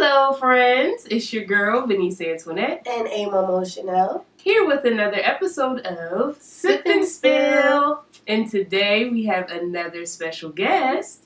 Hello, 0.00 0.32
friends. 0.34 1.06
It's 1.10 1.32
your 1.32 1.42
girl, 1.42 1.84
Venice 1.84 2.20
Antoinette, 2.20 2.86
and 2.88 3.08
A 3.08 3.26
Momo 3.26 3.66
Chanel. 3.68 4.24
here 4.36 4.64
with 4.64 4.84
another 4.84 5.16
episode 5.20 5.80
of 5.80 6.40
Sip 6.40 6.86
and 6.86 7.04
Spill. 7.04 8.04
And 8.28 8.48
today 8.48 9.08
we 9.08 9.24
have 9.24 9.50
another 9.50 10.06
special 10.06 10.50
guest. 10.50 11.24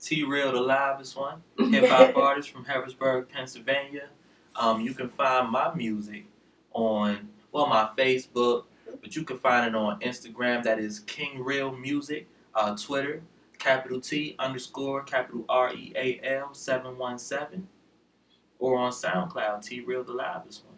T 0.00 0.22
Real, 0.22 0.52
the 0.52 0.60
livest 0.60 1.16
one, 1.16 1.42
hip 1.72 1.90
hop 1.90 2.16
artist 2.16 2.50
from 2.50 2.64
Harrisburg, 2.64 3.30
Pennsylvania. 3.30 4.10
Um, 4.54 4.80
you 4.80 4.94
can 4.94 5.08
find 5.08 5.50
my 5.50 5.74
music 5.74 6.26
on 6.74 7.28
well 7.50 7.66
my 7.66 7.90
Facebook, 7.98 8.66
but 9.02 9.16
you 9.16 9.24
can 9.24 9.38
find 9.38 9.66
it 9.66 9.74
on 9.74 9.98
Instagram. 9.98 10.62
That 10.62 10.78
is 10.78 11.00
King 11.00 11.42
Real 11.42 11.72
Music. 11.72 12.28
Uh, 12.54 12.76
Twitter, 12.76 13.22
capital 13.58 14.00
T 14.00 14.36
underscore 14.38 15.02
capital 15.02 15.44
R 15.48 15.74
E 15.74 15.92
A 15.96 16.20
L 16.22 16.54
seven 16.54 16.96
one 16.96 17.18
seven, 17.18 17.66
or 18.58 18.78
on 18.78 18.92
SoundCloud 18.92 19.64
T 19.64 19.80
Real, 19.80 20.04
the 20.04 20.12
livest 20.12 20.64
one. 20.64 20.76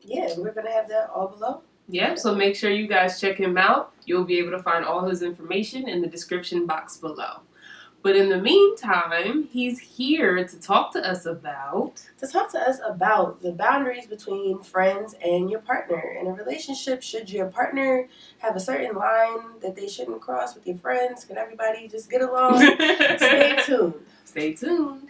Yeah, 0.00 0.28
we're 0.36 0.52
gonna 0.52 0.72
have 0.72 0.88
that 0.88 1.10
all 1.14 1.28
below. 1.28 1.62
Yeah, 1.88 2.14
so 2.14 2.34
make 2.34 2.54
sure 2.54 2.70
you 2.70 2.86
guys 2.86 3.20
check 3.20 3.36
him 3.36 3.56
out. 3.56 3.92
You'll 4.04 4.24
be 4.24 4.38
able 4.38 4.50
to 4.50 4.62
find 4.62 4.84
all 4.84 5.08
his 5.08 5.22
information 5.22 5.88
in 5.88 6.02
the 6.02 6.08
description 6.08 6.66
box 6.66 6.98
below. 6.98 7.40
But 8.02 8.14
in 8.14 8.28
the 8.28 8.38
meantime, 8.38 9.48
he's 9.50 9.80
here 9.80 10.46
to 10.46 10.60
talk 10.60 10.92
to 10.92 11.00
us 11.00 11.26
about. 11.26 12.00
To 12.18 12.26
talk 12.26 12.50
to 12.52 12.58
us 12.58 12.78
about 12.86 13.42
the 13.42 13.52
boundaries 13.52 14.06
between 14.06 14.60
friends 14.60 15.14
and 15.24 15.50
your 15.50 15.60
partner 15.60 16.16
in 16.18 16.28
a 16.28 16.32
relationship. 16.32 17.02
Should 17.02 17.28
your 17.30 17.46
partner 17.46 18.06
have 18.38 18.54
a 18.54 18.60
certain 18.60 18.94
line 18.94 19.58
that 19.62 19.74
they 19.74 19.88
shouldn't 19.88 20.20
cross 20.20 20.54
with 20.54 20.66
your 20.66 20.76
friends? 20.76 21.24
Can 21.24 21.38
everybody 21.38 21.88
just 21.88 22.08
get 22.08 22.22
along? 22.22 22.58
Stay 23.16 23.58
tuned. 23.64 23.94
Stay 24.24 24.52
tuned. 24.54 25.08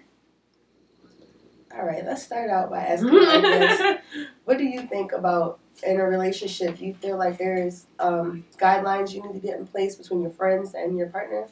All 1.79 1.85
right, 1.87 2.05
let's 2.05 2.23
start 2.25 2.51
out 2.51 2.71
by 2.71 2.81
asking 2.81 3.15
like 3.15 3.43
this. 3.43 3.97
What 4.45 4.59
do 4.59 4.65
you 4.65 4.81
think 4.83 5.13
about 5.13 5.61
in 5.87 6.01
a 6.01 6.05
relationship? 6.05 6.81
You 6.81 6.95
feel 6.95 7.19
like 7.19 7.37
there's 7.37 7.87
um, 7.99 8.45
guidelines 8.57 9.13
you 9.13 9.23
need 9.23 9.35
to 9.35 9.47
get 9.47 9.59
in 9.59 9.67
place 9.67 9.95
between 9.95 10.23
your 10.23 10.31
friends 10.31 10.75
and 10.75 10.97
your 10.97 11.09
partner? 11.09 11.47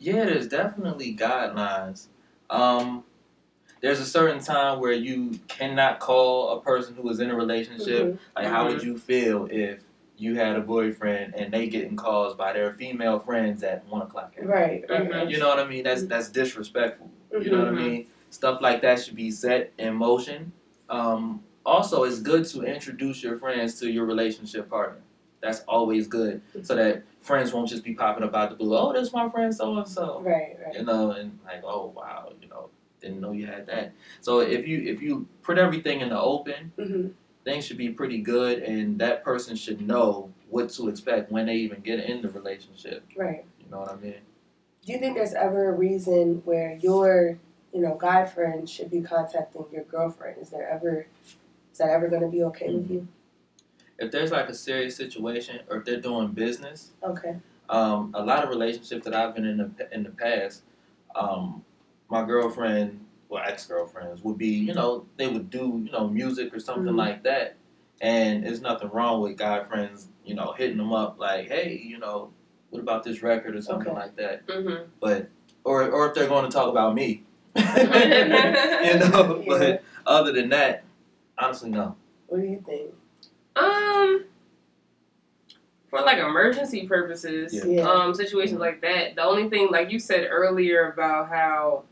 Yeah, 0.00 0.24
there's 0.24 0.48
definitely 0.48 1.16
guidelines. 1.16 2.08
Um, 2.50 3.04
there's 3.80 4.00
a 4.00 4.04
certain 4.04 4.40
time 4.42 4.80
where 4.80 4.92
you 4.92 5.38
cannot 5.46 6.00
call 6.00 6.58
a 6.58 6.60
person 6.60 6.96
who 6.96 7.08
is 7.10 7.20
in 7.20 7.30
a 7.30 7.34
relationship. 7.36 8.06
Mhm. 8.14 8.18
Like, 8.34 8.46
how 8.48 8.66
would 8.66 8.82
you 8.82 8.98
feel 8.98 9.46
if 9.50 9.84
you 10.18 10.34
had 10.34 10.56
a 10.56 10.60
boyfriend 10.60 11.34
and 11.36 11.52
they 11.52 11.68
getting 11.68 11.94
calls 11.94 12.34
by 12.34 12.52
their 12.52 12.72
female 12.72 13.20
friends 13.20 13.62
at 13.62 13.86
one 13.86 14.02
o'clock? 14.02 14.34
at? 14.36 14.46
Right, 14.46 14.84
right. 14.90 15.08
Mhm. 15.10 15.30
You 15.30 15.38
know 15.38 15.48
what 15.48 15.60
I 15.60 15.66
mean? 15.68 15.84
That's 15.84 16.02
that's 16.02 16.28
disrespectful. 16.28 17.10
You 17.30 17.50
know 17.50 17.58
what 17.58 17.68
I 17.68 17.72
Mhm. 17.72 17.76
mean? 17.76 18.06
Stuff 18.36 18.60
like 18.60 18.82
that 18.82 19.02
should 19.02 19.16
be 19.16 19.30
set 19.30 19.72
in 19.78 19.94
motion. 19.94 20.52
Um, 20.90 21.42
also, 21.64 22.04
it's 22.04 22.18
good 22.18 22.44
to 22.48 22.64
introduce 22.64 23.22
your 23.22 23.38
friends 23.38 23.80
to 23.80 23.90
your 23.90 24.04
relationship 24.04 24.68
partner. 24.68 25.00
That's 25.40 25.60
always 25.60 26.06
good, 26.06 26.42
so 26.62 26.74
that 26.74 27.02
friends 27.22 27.54
won't 27.54 27.66
just 27.70 27.82
be 27.82 27.94
popping 27.94 28.24
up 28.24 28.34
out 28.34 28.50
the 28.50 28.56
blue. 28.56 28.76
Oh, 28.76 28.92
this 28.92 29.10
my 29.14 29.30
friend 29.30 29.54
so 29.54 29.74
and 29.78 29.88
so 29.88 30.20
Right, 30.20 30.58
right. 30.62 30.74
you 30.74 30.84
know, 30.84 31.12
and 31.12 31.38
like, 31.46 31.62
oh 31.64 31.94
wow, 31.96 32.34
you 32.42 32.48
know, 32.48 32.68
didn't 33.00 33.22
know 33.22 33.32
you 33.32 33.46
had 33.46 33.66
that. 33.68 33.94
So 34.20 34.40
if 34.40 34.68
you 34.68 34.82
if 34.82 35.00
you 35.00 35.26
put 35.42 35.56
everything 35.56 36.00
in 36.02 36.10
the 36.10 36.20
open, 36.20 36.72
hmm 36.78 37.08
things 37.44 37.64
should 37.64 37.78
be 37.78 37.88
pretty 37.88 38.18
good, 38.18 38.58
and 38.64 38.98
that 38.98 39.24
person 39.24 39.56
should 39.56 39.80
know 39.80 40.30
what 40.50 40.68
to 40.68 40.88
expect 40.88 41.32
when 41.32 41.46
they 41.46 41.54
even 41.54 41.80
get 41.80 42.00
in 42.00 42.20
the 42.20 42.28
relationship. 42.28 43.02
Right. 43.16 43.46
You 43.60 43.70
know 43.70 43.78
what 43.78 43.92
I 43.92 43.96
mean? 43.96 44.20
Do 44.84 44.92
you 44.92 44.98
think 44.98 45.14
there's 45.16 45.32
ever 45.32 45.70
a 45.70 45.72
reason 45.72 46.42
where 46.44 46.74
your, 46.82 47.38
you 47.76 47.82
know, 47.82 47.94
guy 47.94 48.24
friend 48.24 48.68
should 48.68 48.90
be 48.90 49.02
contacting 49.02 49.66
your 49.70 49.84
girlfriend? 49.84 50.38
Is 50.40 50.48
there 50.48 50.66
ever, 50.68 51.06
is 51.70 51.78
that 51.78 51.90
ever 51.90 52.08
going 52.08 52.22
to 52.22 52.28
be 52.28 52.42
okay 52.44 52.72
with 52.72 52.90
you? 52.90 53.06
If 53.98 54.10
there's 54.10 54.30
like 54.30 54.48
a 54.48 54.54
serious 54.54 54.96
situation, 54.96 55.60
or 55.68 55.76
if 55.78 55.84
they're 55.84 56.00
doing 56.00 56.28
business, 56.28 56.92
Okay. 57.02 57.36
um, 57.68 58.12
a 58.14 58.24
lot 58.24 58.42
of 58.44 58.48
relationships 58.48 59.04
that 59.04 59.14
I've 59.14 59.34
been 59.34 59.44
in 59.44 59.58
the 59.58 59.94
in 59.94 60.04
the 60.04 60.10
past, 60.10 60.62
um, 61.14 61.62
my 62.08 62.24
girlfriend, 62.24 63.04
well, 63.28 63.42
ex 63.46 63.66
girlfriends 63.66 64.22
would 64.22 64.38
be, 64.38 64.48
you 64.48 64.72
know, 64.74 65.04
they 65.18 65.28
would 65.28 65.50
do, 65.50 65.82
you 65.84 65.92
know, 65.92 66.08
music 66.08 66.54
or 66.54 66.58
something 66.60 66.92
Mhm. 66.92 66.96
like 66.96 67.22
that, 67.24 67.56
and 68.00 68.44
there's 68.44 68.60
nothing 68.62 68.90
wrong 68.90 69.20
with 69.22 69.36
guy 69.36 69.62
friends, 69.64 70.08
you 70.24 70.34
know, 70.34 70.52
hitting 70.52 70.76
them 70.78 70.92
up 70.92 71.18
like, 71.18 71.48
hey, 71.48 71.78
you 71.82 71.98
know, 71.98 72.32
what 72.70 72.80
about 72.80 73.02
this 73.02 73.22
record 73.22 73.54
or 73.54 73.62
something 73.62 73.88
Okay. 73.92 74.00
like 74.00 74.16
that, 74.16 74.46
Mm-hmm. 74.46 74.90
but 75.00 75.28
or 75.64 75.90
or 75.90 76.08
if 76.08 76.14
they're 76.14 76.28
going 76.28 76.44
to 76.44 76.50
talk 76.50 76.68
about 76.68 76.94
me, 76.94 77.24
you 77.76 78.98
know, 78.98 79.42
Yeah. 79.46 79.58
but 79.58 79.82
other 80.06 80.32
than 80.32 80.48
that, 80.50 80.84
honestly, 81.38 81.70
no. 81.70 81.96
What 82.28 82.40
do 82.40 82.46
you 82.46 82.62
think? 82.66 82.92
Um, 83.56 84.24
for 85.88 86.00
like 86.02 86.18
emergency 86.18 86.86
purposes, 86.86 87.54
Yeah. 87.54 87.64
Yeah. 87.64 87.88
um, 87.88 88.14
situations 88.14 88.60
like 88.60 88.80
that. 88.82 89.14
The 89.16 89.22
only 89.24 89.48
thing, 89.48 89.68
like 89.70 89.90
you 89.90 89.98
said 89.98 90.26
earlier, 90.30 90.90
about 90.92 91.28
how 91.28 91.84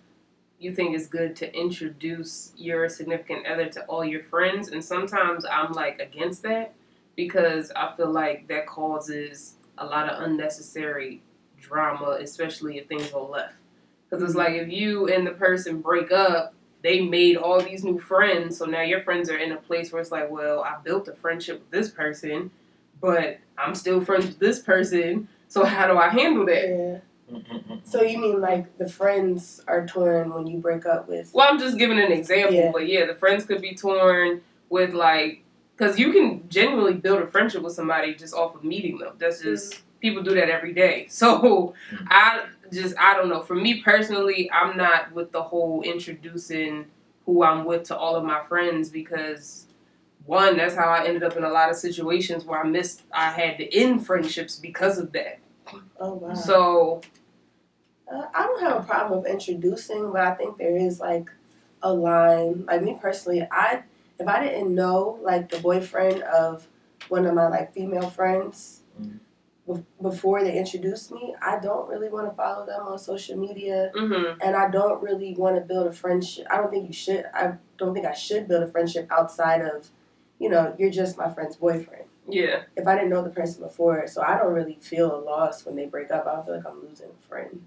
you 0.59 0.75
think 0.75 0.95
it's 0.97 1.07
good 1.07 1.37
to 1.37 1.55
introduce 1.57 2.53
your 2.57 2.89
significant 2.89 3.47
other 3.47 3.69
to 3.69 3.85
all 3.87 4.05
your 4.05 4.23
friends, 4.25 4.69
and 4.69 4.83
sometimes 4.85 5.45
I'm 5.45 5.73
like 5.73 6.01
against 6.01 6.43
that 6.43 6.75
because 7.17 7.71
I 7.77 7.95
feel 7.97 8.11
like 8.11 8.49
that 8.49 8.67
causes 8.67 9.57
a 9.79 9.85
lot 9.87 10.09
of 10.09 10.23
unnecessary 10.23 11.23
drama, 11.61 12.19
especially 12.21 12.79
if 12.79 12.87
things 12.89 13.09
go 13.11 13.27
left. 13.27 13.55
Because 14.15 14.31
it's 14.31 14.37
like 14.37 14.55
if 14.55 14.71
you 14.71 15.09
and 15.09 15.27
the 15.27 15.33
person 15.33 15.81
break 15.81 16.13
up, 16.13 16.55
they 16.83 17.01
made 17.01 17.37
all 17.37 17.61
these 17.61 17.83
new 17.83 17.99
friends, 17.99 18.59
so 18.59 18.67
now 18.67 18.83
your 18.83 19.01
friends 19.01 19.31
are 19.31 19.37
in 19.39 19.53
a 19.53 19.57
place 19.57 19.91
where 19.91 20.01
it's 20.03 20.13
like, 20.13 20.31
well, 20.31 20.63
I 20.63 20.77
built 20.85 21.09
a 21.09 21.15
friendship 21.15 21.61
with 21.61 21.71
this 21.71 21.91
person, 21.91 22.51
but 23.01 23.39
I'm 23.59 23.75
still 23.75 24.05
friends 24.05 24.27
with 24.27 24.39
this 24.39 24.59
person, 24.61 25.29
so 25.49 25.65
how 25.65 25.87
do 25.89 25.97
I 25.99 26.11
handle 26.11 26.45
that? 26.47 26.69
Yeah. 26.69 26.99
So 27.85 28.03
you 28.03 28.19
mean 28.19 28.41
like 28.41 28.77
the 28.79 28.89
friends 28.89 29.63
are 29.67 29.87
torn 29.87 30.33
when 30.35 30.47
you 30.47 30.59
break 30.59 30.85
up 30.85 31.09
with? 31.09 31.33
Well, 31.35 31.49
I'm 31.51 31.59
just 31.59 31.79
giving 31.79 31.99
an 31.99 32.13
example, 32.13 32.55
Yeah. 32.55 32.71
but 32.73 32.87
yeah, 32.87 33.07
the 33.07 33.15
friends 33.15 33.45
could 33.47 33.63
be 33.63 33.75
torn 33.75 34.43
with 34.69 34.93
like, 34.93 35.43
because 35.77 35.99
you 35.99 36.13
can 36.13 36.47
genuinely 36.51 36.95
build 36.95 37.23
a 37.23 37.27
friendship 37.27 37.63
with 37.63 37.73
somebody 37.73 38.15
just 38.15 38.35
off 38.35 38.55
of 38.55 38.63
meeting 38.63 38.99
them. 38.99 39.15
That's 39.19 39.41
just 39.41 39.81
people 40.01 40.23
do 40.23 40.35
that 40.35 40.51
every 40.51 40.75
day. 40.75 41.07
So 41.11 41.75
Mhm. 41.91 42.07
I 42.11 42.45
just 42.75 42.95
I 42.99 43.15
don't 43.15 43.29
know. 43.29 43.43
For 43.43 43.55
me 43.55 43.83
personally, 43.83 44.51
I'm 44.53 44.77
not 44.77 45.13
with 45.13 45.33
the 45.33 45.43
whole 45.43 45.83
introducing 45.83 46.87
who 47.27 47.43
I'm 47.43 47.65
with 47.65 47.85
to 47.85 47.97
all 47.97 48.17
of 48.17 48.25
my 48.25 48.45
friends 48.45 48.91
because 48.91 49.67
one, 50.27 50.57
that's 50.57 50.75
how 50.75 50.89
I 50.89 51.07
ended 51.07 51.23
up 51.23 51.37
in 51.37 51.45
a 51.45 51.51
lot 51.51 51.71
of 51.71 51.77
situations 51.77 52.45
where 52.45 52.61
I 52.61 52.69
missed 52.69 53.03
I 53.13 53.31
had 53.31 53.59
to 53.59 53.75
end 53.75 54.07
friendships 54.07 54.57
because 54.57 54.99
of 54.99 55.13
that. 55.13 55.39
Oh 56.01 56.15
wow. 56.15 56.35
So 56.35 57.01
Uh, 58.11 58.27
I 58.35 58.43
don't 58.47 58.63
have 58.63 58.83
a 58.83 58.87
problem 58.87 59.23
with 59.23 59.31
introducing, 59.31 60.13
but 60.13 60.21
I 60.23 60.35
think 60.35 60.59
there 60.59 60.77
is 60.77 61.01
like 61.01 61.31
a 61.83 61.93
line. 61.93 62.65
Like 62.67 62.83
me 62.83 62.99
personally, 63.01 63.47
I 63.51 63.83
if 64.19 64.29
I 64.29 64.45
didn't 64.45 64.75
know 64.75 65.19
like 65.23 65.49
the 65.51 65.59
boyfriend 65.59 66.23
of 66.23 66.67
one 67.09 67.27
of 67.27 67.35
my 67.35 67.49
like 67.49 67.73
female 67.75 68.11
friends 68.11 68.81
Mhm. 69.01 69.19
Bef- 69.69 69.85
before 70.03 70.43
they 70.45 70.57
introduced 70.59 71.11
me, 71.13 71.35
I 71.41 71.59
don't 71.61 71.89
really 71.89 72.09
want 72.09 72.29
to 72.31 72.37
follow 72.37 72.67
them 72.67 72.83
on 72.87 72.99
social 72.99 73.37
media, 73.37 73.91
mhm. 73.95 74.37
and 74.41 74.57
I 74.57 74.71
don't 74.71 75.03
really 75.03 75.35
want 75.35 75.57
to 75.57 75.63
build 75.63 75.87
a 75.87 75.93
friendship. 75.93 76.47
I 76.51 76.57
don't 76.59 76.71
think 76.71 76.87
you 76.87 76.93
should. 76.93 77.25
I 77.35 77.55
don't 77.79 77.95
think 77.95 78.07
I 78.07 78.13
should 78.15 78.49
build 78.49 78.63
a 78.63 78.69
friendship 78.69 79.09
outside 79.11 79.61
of, 79.63 79.89
you 80.39 80.49
know, 80.49 80.75
you're 80.79 80.91
just 80.91 81.17
my 81.19 81.31
friend's 81.33 81.57
boyfriend. 81.57 82.05
yeah. 82.29 82.63
If 82.77 82.87
I 82.87 82.95
didn't 82.95 83.11
know 83.11 83.23
the 83.23 83.31
person 83.31 83.63
before, 83.63 84.07
so 84.07 84.23
I 84.23 84.37
don't 84.39 84.53
really 84.53 84.79
feel 84.81 85.15
a 85.15 85.21
loss 85.21 85.65
when 85.67 85.77
they 85.77 85.87
break 85.87 86.11
up. 86.11 86.27
I 86.27 86.43
feel 86.45 86.57
like 86.57 86.67
I'm 86.67 86.81
losing 86.83 87.09
a 87.11 87.29
friend. 87.29 87.65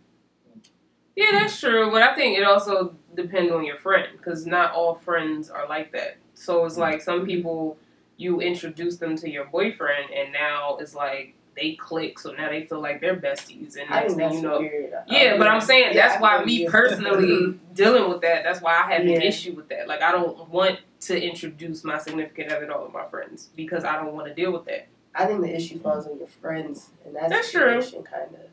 Yeah, 1.15 1.31
that's 1.31 1.59
true, 1.59 1.89
but 1.89 2.03
I 2.03 2.13
think 2.13 2.37
it 2.37 2.43
also 2.43 2.95
depends 3.15 3.51
on 3.51 3.65
your 3.65 3.77
friend 3.77 4.07
because 4.17 4.45
not 4.45 4.73
all 4.73 4.93
friends 4.95 5.49
are 5.49 5.67
like 5.67 5.91
that. 5.93 6.17
So 6.35 6.63
it's 6.65 6.77
like 6.77 7.01
some 7.01 7.25
people 7.25 7.77
you 8.17 8.39
introduce 8.39 8.97
them 8.97 9.15
to 9.17 9.29
your 9.29 9.45
boyfriend, 9.45 10.11
and 10.11 10.31
now 10.31 10.77
it's 10.79 10.93
like 10.93 11.33
they 11.57 11.73
click, 11.73 12.19
so 12.19 12.31
now 12.31 12.49
they 12.49 12.65
feel 12.65 12.79
like 12.79 13.01
they're 13.01 13.17
besties, 13.17 13.75
and 13.77 13.89
next 13.89 14.13
thing 14.13 14.17
that's 14.17 14.35
you 14.35 14.41
know, 14.43 14.59
weird. 14.59 14.93
yeah. 15.07 15.37
But 15.37 15.47
I'm 15.47 15.59
saying 15.59 15.93
Yeah, 15.95 16.07
that's 16.07 16.17
I 16.17 16.21
why 16.37 16.45
me 16.45 16.67
personally 16.69 17.59
dealing 17.73 18.09
with 18.09 18.21
that. 18.21 18.43
That's 18.43 18.61
why 18.61 18.75
I 18.81 18.93
have 18.93 19.01
an 19.01 19.09
issue 19.21 19.53
with 19.53 19.67
that. 19.69 19.87
Like 19.89 20.01
I 20.01 20.11
don't 20.13 20.47
want 20.49 20.79
to 21.01 21.21
introduce 21.21 21.83
my 21.83 21.97
significant 21.97 22.51
other 22.51 22.65
to 22.67 22.75
all 22.75 22.85
of 22.85 22.93
my 22.93 23.05
friends 23.07 23.49
because 23.55 23.83
I 23.83 23.95
don't 23.97 24.13
want 24.13 24.27
to 24.27 24.33
deal 24.33 24.51
with 24.53 24.65
that. 24.65 24.87
I 25.13 25.25
think 25.25 25.41
the 25.41 25.53
issue 25.55 25.79
falls 25.79 26.05
on 26.07 26.17
your 26.19 26.27
friends, 26.27 26.91
and 27.05 27.15
that's, 27.15 27.29
That's 27.29 27.51
true. 27.51 27.81
situation 27.81 28.03
kind 28.03 28.29
of 28.35 28.49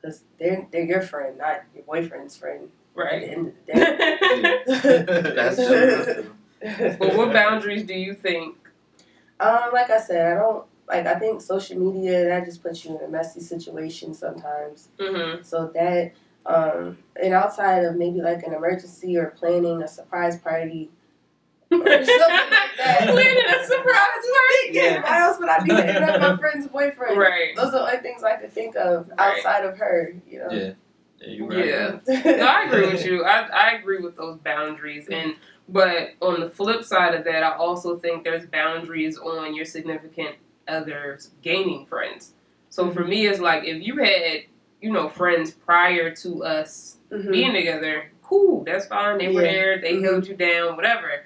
because 0.00 0.22
they're 0.38 0.66
they're 0.72 0.84
your 0.84 1.02
friend, 1.02 1.36
not 1.38 1.62
your 1.74 1.84
boyfriend's 1.84 2.36
friend. 2.36 2.64
At 2.64 2.70
the 2.96 3.02
Right. 3.02 3.22
end 3.22 3.46
of 3.48 3.54
the 3.66 3.72
day. 4.66 5.32
That's 5.34 5.56
true. 5.56 6.34
But 6.98 6.98
true. 7.10 7.16
what 7.16 7.32
boundaries 7.32 7.84
do 7.84 7.94
you 7.94 8.14
think? 8.14 8.56
Um, 9.38 9.70
like 9.72 9.88
I 9.90 9.98
said, 10.00 10.36
I 10.36 10.40
don't 10.40 10.64
like. 10.90 11.06
I 11.06 11.18
think 11.18 11.40
social 11.40 11.78
media 11.78 12.24
that 12.24 12.44
just 12.44 12.62
puts 12.62 12.84
you 12.84 12.96
in 12.98 13.04
a 13.04 13.08
messy 13.08 13.40
situation 13.40 14.14
sometimes. 14.14 14.88
Mm-hmm. 14.98 15.42
So 15.42 15.70
that 15.74 16.12
Um, 16.46 16.98
and 17.22 17.34
outside 17.34 17.84
of 17.84 17.96
maybe 17.96 18.20
like 18.22 18.42
an 18.44 18.54
emergency 18.54 19.16
or 19.16 19.26
planning 19.26 19.82
a 19.82 19.88
surprise 19.88 20.38
party 20.38 20.90
or 21.70 21.76
something 21.86 22.06
like 22.06 22.74
that. 22.78 22.98
Planning 23.02 23.44
a 23.46 23.64
surprise 23.64 24.24
party. 24.34 24.72
Yeah, 24.72 25.02
why 25.02 25.20
else 25.20 25.38
would 25.38 25.48
I 25.50 25.62
be 25.62 25.74
hitting 25.74 26.02
up 26.02 26.20
my 26.20 26.36
friend's 26.40 26.66
boyfriend? 26.66 27.18
Right. 27.18 27.54
Those 27.54 27.66
are 27.68 27.72
the 27.72 27.80
only 27.82 27.98
things 27.98 28.22
I 28.24 28.36
could 28.36 28.52
think 28.52 28.74
of 28.76 29.08
Right. 29.10 29.36
outside 29.36 29.64
of 29.66 29.76
her, 29.78 30.14
you 30.28 30.38
know. 30.38 30.50
Yeah. 30.50 30.72
Yeah, 31.20 31.44
right. 31.46 31.66
Yeah. 31.66 32.22
No, 32.38 32.46
I 32.46 32.64
agree 32.66 32.86
with 32.90 33.04
you. 33.04 33.24
I, 33.24 33.40
I 33.52 33.70
agree 33.76 33.98
with 33.98 34.16
those 34.16 34.38
boundaries. 34.38 35.06
And 35.12 35.34
but 35.68 36.14
on 36.22 36.40
the 36.40 36.48
flip 36.50 36.82
side 36.84 37.14
of 37.14 37.24
that, 37.24 37.42
I 37.44 37.54
also 37.54 37.98
think 37.98 38.24
there's 38.24 38.46
boundaries 38.46 39.18
on 39.18 39.54
your 39.54 39.66
significant 39.66 40.36
other's 40.70 41.30
gaining 41.42 41.86
friends. 41.86 42.32
So 42.70 42.90
for 42.90 43.04
me, 43.04 43.26
it's 43.26 43.40
like 43.40 43.64
if 43.64 43.82
you 43.82 43.96
had 43.96 44.42
you 44.80 44.92
know 44.92 45.08
friends 45.08 45.50
prior 45.50 46.14
to 46.16 46.44
us 46.44 46.96
Mhm. 47.12 47.30
being 47.32 47.52
together, 47.52 48.10
cool, 48.22 48.64
that's 48.64 48.86
fine. 48.86 49.18
They 49.18 49.28
were 49.34 49.42
there, 49.42 49.78
they 49.78 49.94
Mhm. 49.94 50.04
held 50.04 50.26
you 50.28 50.34
down, 50.34 50.76
whatever. 50.76 51.24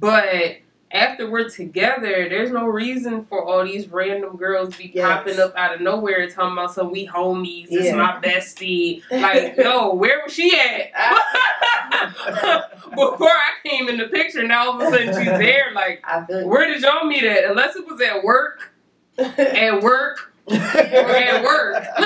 But 0.00 0.56
after 0.92 1.30
we're 1.30 1.48
together, 1.48 2.28
there's 2.28 2.50
no 2.50 2.66
reason 2.66 3.24
for 3.26 3.44
all 3.44 3.64
these 3.64 3.86
random 3.88 4.36
girls 4.36 4.72
to 4.72 4.78
be 4.78 4.90
Yes. 4.92 5.06
popping 5.06 5.38
up 5.38 5.54
out 5.56 5.72
of 5.74 5.80
nowhere 5.80 6.28
talking 6.28 6.52
about 6.54 6.74
some 6.74 6.90
we 6.90 7.06
homies, 7.06 7.68
it's 7.70 7.86
Yeah. 7.86 7.94
my 7.94 8.18
bestie. 8.20 9.02
Like, 9.10 9.56
no, 9.58 9.94
where 9.94 10.20
was 10.24 10.34
she 10.34 10.52
at? 10.58 10.90
Before 12.90 13.28
I 13.28 13.52
came 13.68 13.88
in 13.88 13.98
the 13.98 14.08
picture, 14.08 14.42
now 14.42 14.72
all 14.72 14.80
of 14.82 14.88
a 14.88 14.90
sudden 14.90 15.06
she's 15.08 15.38
there. 15.38 15.70
Like, 15.74 16.02
where 16.28 16.66
did 16.66 16.82
y'all 16.82 17.04
meet 17.06 17.24
at? 17.24 17.44
Unless 17.44 17.76
it 17.76 17.86
was 17.86 18.00
at 18.00 18.22
work, 18.24 18.72
at 19.20 19.82
work, 19.82 20.32
or 20.46 20.56
at 20.56 21.42
work. 21.44 21.84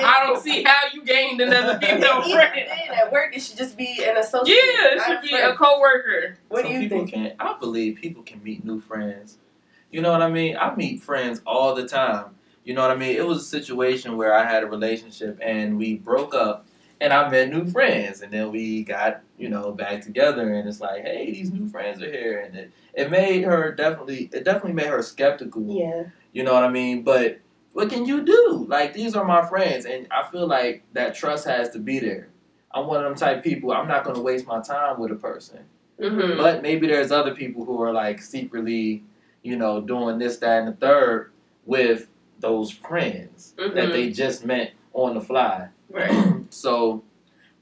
I 0.00 0.24
don't 0.26 0.40
see 0.42 0.62
how 0.62 0.76
you 0.92 1.04
gained 1.04 1.40
another 1.40 1.78
female 1.80 2.22
Even 2.24 2.32
friend. 2.32 2.52
then, 2.68 2.98
at 2.98 3.10
work, 3.12 3.34
it 3.34 3.40
should 3.40 3.56
just 3.56 3.76
be 3.76 4.04
an 4.04 4.16
associate. 4.16 4.54
Yeah, 4.56 4.94
it 4.96 5.02
should 5.06 5.22
be 5.22 5.28
friend. 5.28 5.52
a 5.52 5.56
coworker. 5.56 6.38
What 6.48 6.62
Some 6.62 6.72
do 6.72 6.74
you 6.74 6.80
people 6.88 6.98
think? 6.98 7.12
Can, 7.12 7.32
I 7.40 7.56
believe 7.58 7.96
people 7.96 8.22
can 8.22 8.42
meet 8.42 8.64
new 8.64 8.80
friends. 8.80 9.38
You 9.90 10.02
know 10.02 10.12
what 10.12 10.22
I 10.22 10.30
mean? 10.30 10.56
I 10.56 10.74
meet 10.74 11.02
friends 11.02 11.40
all 11.46 11.74
the 11.74 11.88
time. 11.88 12.36
You 12.64 12.74
know 12.74 12.82
what 12.82 12.90
I 12.90 12.96
mean? 12.96 13.16
It 13.16 13.26
was 13.26 13.38
a 13.38 13.44
situation 13.46 14.16
where 14.18 14.34
I 14.34 14.44
had 14.44 14.62
a 14.62 14.66
relationship 14.66 15.38
and 15.40 15.78
we 15.78 15.94
broke 15.96 16.34
up 16.34 16.66
and 17.00 17.12
I 17.14 17.30
met 17.30 17.48
new 17.50 17.66
friends 17.66 18.20
and 18.20 18.30
then 18.30 18.52
we 18.52 18.82
got, 18.84 19.22
you 19.38 19.48
know, 19.48 19.72
back 19.72 20.02
together 20.02 20.52
and 20.52 20.68
it's 20.68 20.80
like, 20.80 21.02
hey, 21.02 21.30
these 21.32 21.50
new 21.50 21.66
friends 21.68 22.02
are 22.02 22.10
here 22.10 22.40
and 22.40 22.54
it, 22.54 22.70
it 22.92 23.10
made 23.10 23.44
her 23.44 23.72
definitely 23.74 24.28
it 24.34 24.44
definitely 24.44 24.74
made 24.74 24.88
her 24.88 25.02
skeptical. 25.02 25.64
Yeah. 25.66 26.04
You 26.38 26.44
know 26.44 26.54
what 26.54 26.62
I 26.62 26.68
mean? 26.68 27.02
But 27.02 27.40
what 27.72 27.90
can 27.90 28.06
you 28.06 28.22
do? 28.24 28.64
Like 28.68 28.94
these 28.94 29.16
are 29.16 29.24
my 29.24 29.44
friends 29.44 29.86
and 29.86 30.06
I 30.12 30.22
feel 30.30 30.46
like 30.46 30.84
that 30.92 31.16
trust 31.16 31.44
has 31.48 31.70
to 31.70 31.80
be 31.80 31.98
there. 31.98 32.28
I'm 32.72 32.86
one 32.86 32.98
of 32.98 33.10
them 33.10 33.16
type 33.16 33.42
people, 33.42 33.72
I'm 33.72 33.88
not 33.88 34.04
gonna 34.04 34.20
waste 34.20 34.46
my 34.46 34.60
time 34.62 35.00
with 35.00 35.10
a 35.10 35.16
person. 35.16 35.64
Mm-hmm. 36.00 36.38
But 36.40 36.62
maybe 36.62 36.86
there's 36.86 37.10
other 37.10 37.34
people 37.34 37.64
who 37.64 37.82
are 37.82 37.92
like 37.92 38.22
secretly, 38.22 39.02
you 39.42 39.56
know, 39.56 39.80
doing 39.80 40.18
this, 40.18 40.36
that, 40.36 40.60
and 40.60 40.68
the 40.68 40.76
third 40.76 41.32
with 41.66 42.06
those 42.38 42.70
friends 42.70 43.54
that 43.58 43.74
Mhm. 43.74 43.92
they 43.92 44.10
just 44.12 44.46
met 44.46 44.74
on 44.92 45.14
the 45.14 45.20
fly. 45.20 45.70
Right. 45.90 46.44
so 46.50 47.02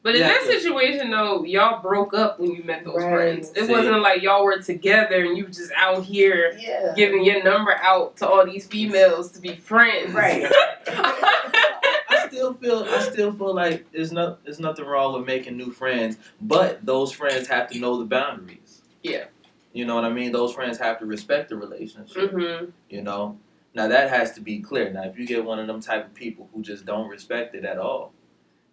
But 0.06 0.14
in 0.14 0.20
Yeah, 0.20 0.28
that 0.28 0.42
situation, 0.44 1.10
though, 1.10 1.42
y'all 1.42 1.82
broke 1.82 2.14
up 2.14 2.38
when 2.38 2.52
you 2.52 2.62
met 2.62 2.84
those 2.84 3.02
Right. 3.02 3.12
friends. 3.12 3.50
It 3.56 3.64
See. 3.66 3.72
wasn't 3.72 4.02
like 4.02 4.22
y'all 4.22 4.44
were 4.44 4.60
together 4.60 5.16
and 5.24 5.36
you 5.36 5.46
were 5.46 5.50
just 5.50 5.72
out 5.76 6.04
here 6.04 6.56
Yeah. 6.60 6.92
giving 6.94 7.24
your 7.24 7.42
number 7.42 7.74
out 7.82 8.16
to 8.18 8.28
all 8.28 8.46
these 8.46 8.68
females 8.68 9.32
to 9.32 9.40
be 9.40 9.56
friends. 9.56 10.14
Right. 10.14 10.46
I 10.86 12.26
still 12.28 12.54
feel 12.54 12.86
I 12.88 13.00
still 13.00 13.32
feel 13.32 13.52
like 13.52 13.90
there's 13.90 14.12
no 14.12 14.36
there's 14.44 14.60
nothing 14.60 14.84
wrong 14.84 15.14
with 15.18 15.26
making 15.26 15.56
new 15.56 15.72
friends, 15.72 16.18
but 16.40 16.86
those 16.86 17.10
friends 17.10 17.48
have 17.48 17.68
to 17.70 17.78
know 17.80 17.98
the 17.98 18.04
boundaries. 18.04 18.82
Yeah. 19.02 19.24
You 19.72 19.86
know 19.86 19.96
what 19.96 20.04
I 20.04 20.10
mean? 20.10 20.30
Those 20.30 20.54
friends 20.54 20.78
have 20.78 21.00
to 21.00 21.06
respect 21.06 21.48
the 21.48 21.56
relationship. 21.56 22.30
hmm 22.30 22.66
You 22.88 23.02
know? 23.02 23.38
Now 23.74 23.88
that 23.88 24.08
has 24.10 24.34
to 24.34 24.40
be 24.40 24.60
clear. 24.60 24.92
Now 24.92 25.02
if 25.02 25.18
you 25.18 25.26
get 25.26 25.44
one 25.44 25.58
of 25.58 25.66
them 25.66 25.80
type 25.80 26.06
of 26.06 26.14
people 26.14 26.48
who 26.54 26.62
just 26.62 26.86
don't 26.86 27.08
respect 27.08 27.56
it 27.56 27.64
at 27.64 27.78
all, 27.78 28.12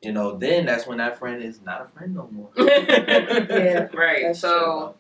you 0.04 0.12
know, 0.12 0.38
then 0.38 0.66
that's 0.66 0.86
when 0.88 0.98
that 1.00 1.18
friend 1.20 1.42
is 1.44 1.62
not 1.62 1.82
a 1.82 1.86
friend 1.88 2.16
no 2.16 2.30
more. 2.32 2.50
Yeah. 2.58 3.88
Right. 3.94 4.24
That's 4.24 4.40
so 4.40 4.96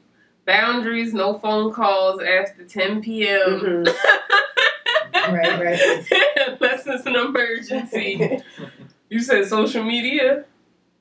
boundaries, 0.45 1.13
no 1.13 1.37
phone 1.39 1.73
calls 1.73 2.21
after 2.21 2.65
10 2.65 3.01
p.m. 3.01 3.85
Mhm. 3.85 3.95
Right, 5.15 5.59
right. 5.59 5.79
Unless 6.47 6.85
it's 6.87 7.05
an 7.05 7.15
emergency. 7.15 8.41
You 9.09 9.21
said 9.21 9.47
social 9.47 9.83
media? 9.83 10.45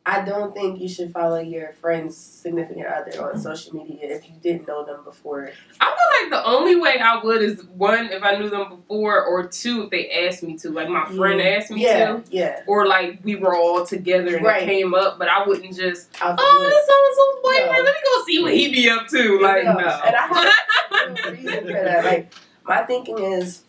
I 0.05 0.25
don't 0.25 0.53
think 0.53 0.81
you 0.81 0.89
should 0.89 1.13
follow 1.13 1.39
your 1.39 1.75
friend's 1.75 2.17
significant 2.17 2.87
other 2.87 3.23
on 3.23 3.39
social 3.41 3.77
media 3.77 3.99
if 4.17 4.25
you 4.29 4.35
didn't 4.43 4.67
know 4.67 4.85
them 4.85 5.05
before. 5.05 5.49
I 5.81 5.85
feel 5.85 6.23
like 6.23 6.43
the 6.43 6.45
only 6.51 6.75
way 6.75 6.99
I 6.99 7.23
would 7.23 7.41
is 7.41 7.63
one, 7.67 8.07
if 8.07 8.21
I 8.23 8.35
knew 8.37 8.51
them 8.51 8.69
before, 8.69 9.23
or 9.25 9.47
two, 9.47 9.85
if 9.85 9.91
they 9.91 10.11
asked 10.27 10.43
me 10.43 10.57
to. 10.59 10.71
Like 10.71 10.89
my 10.89 11.07
friend 11.07 11.41
asked 11.41 11.71
me 11.71 11.85
Yeah, 11.85 12.15
to. 12.17 12.23
yeah. 12.31 12.63
Or 12.67 12.87
like 12.89 13.21
we 13.23 13.37
were 13.37 13.55
all 13.55 13.87
together 13.87 14.37
and 14.37 14.45
Right. 14.45 14.65
it 14.65 14.67
came 14.67 14.93
up, 14.93 15.21
but 15.21 15.29
I 15.29 15.47
wouldn't 15.47 15.73
just, 15.77 16.11
oh, 16.21 16.35
this 16.35 16.87
so 16.89 16.95
and 16.97 17.15
so's 17.17 17.43
boyfriend. 17.45 17.67
No. 17.79 17.83
Let 17.85 17.95
me 17.95 18.01
go 18.05 18.25
see 18.27 18.43
what 18.43 18.55
he 18.55 18.73
be 18.73 18.91
up 18.91 19.07
to. 19.07 19.41
Like, 19.41 19.65
No. 19.65 19.73
no. 19.75 20.01
And 20.05 20.17
I 20.17 20.21
have 20.27 21.17
a 21.27 21.31
reason 21.31 21.61
for 21.67 21.73
that. 21.75 22.05
Like 22.05 22.33
my 22.65 22.83
thinking 22.83 23.19
is, 23.21 23.63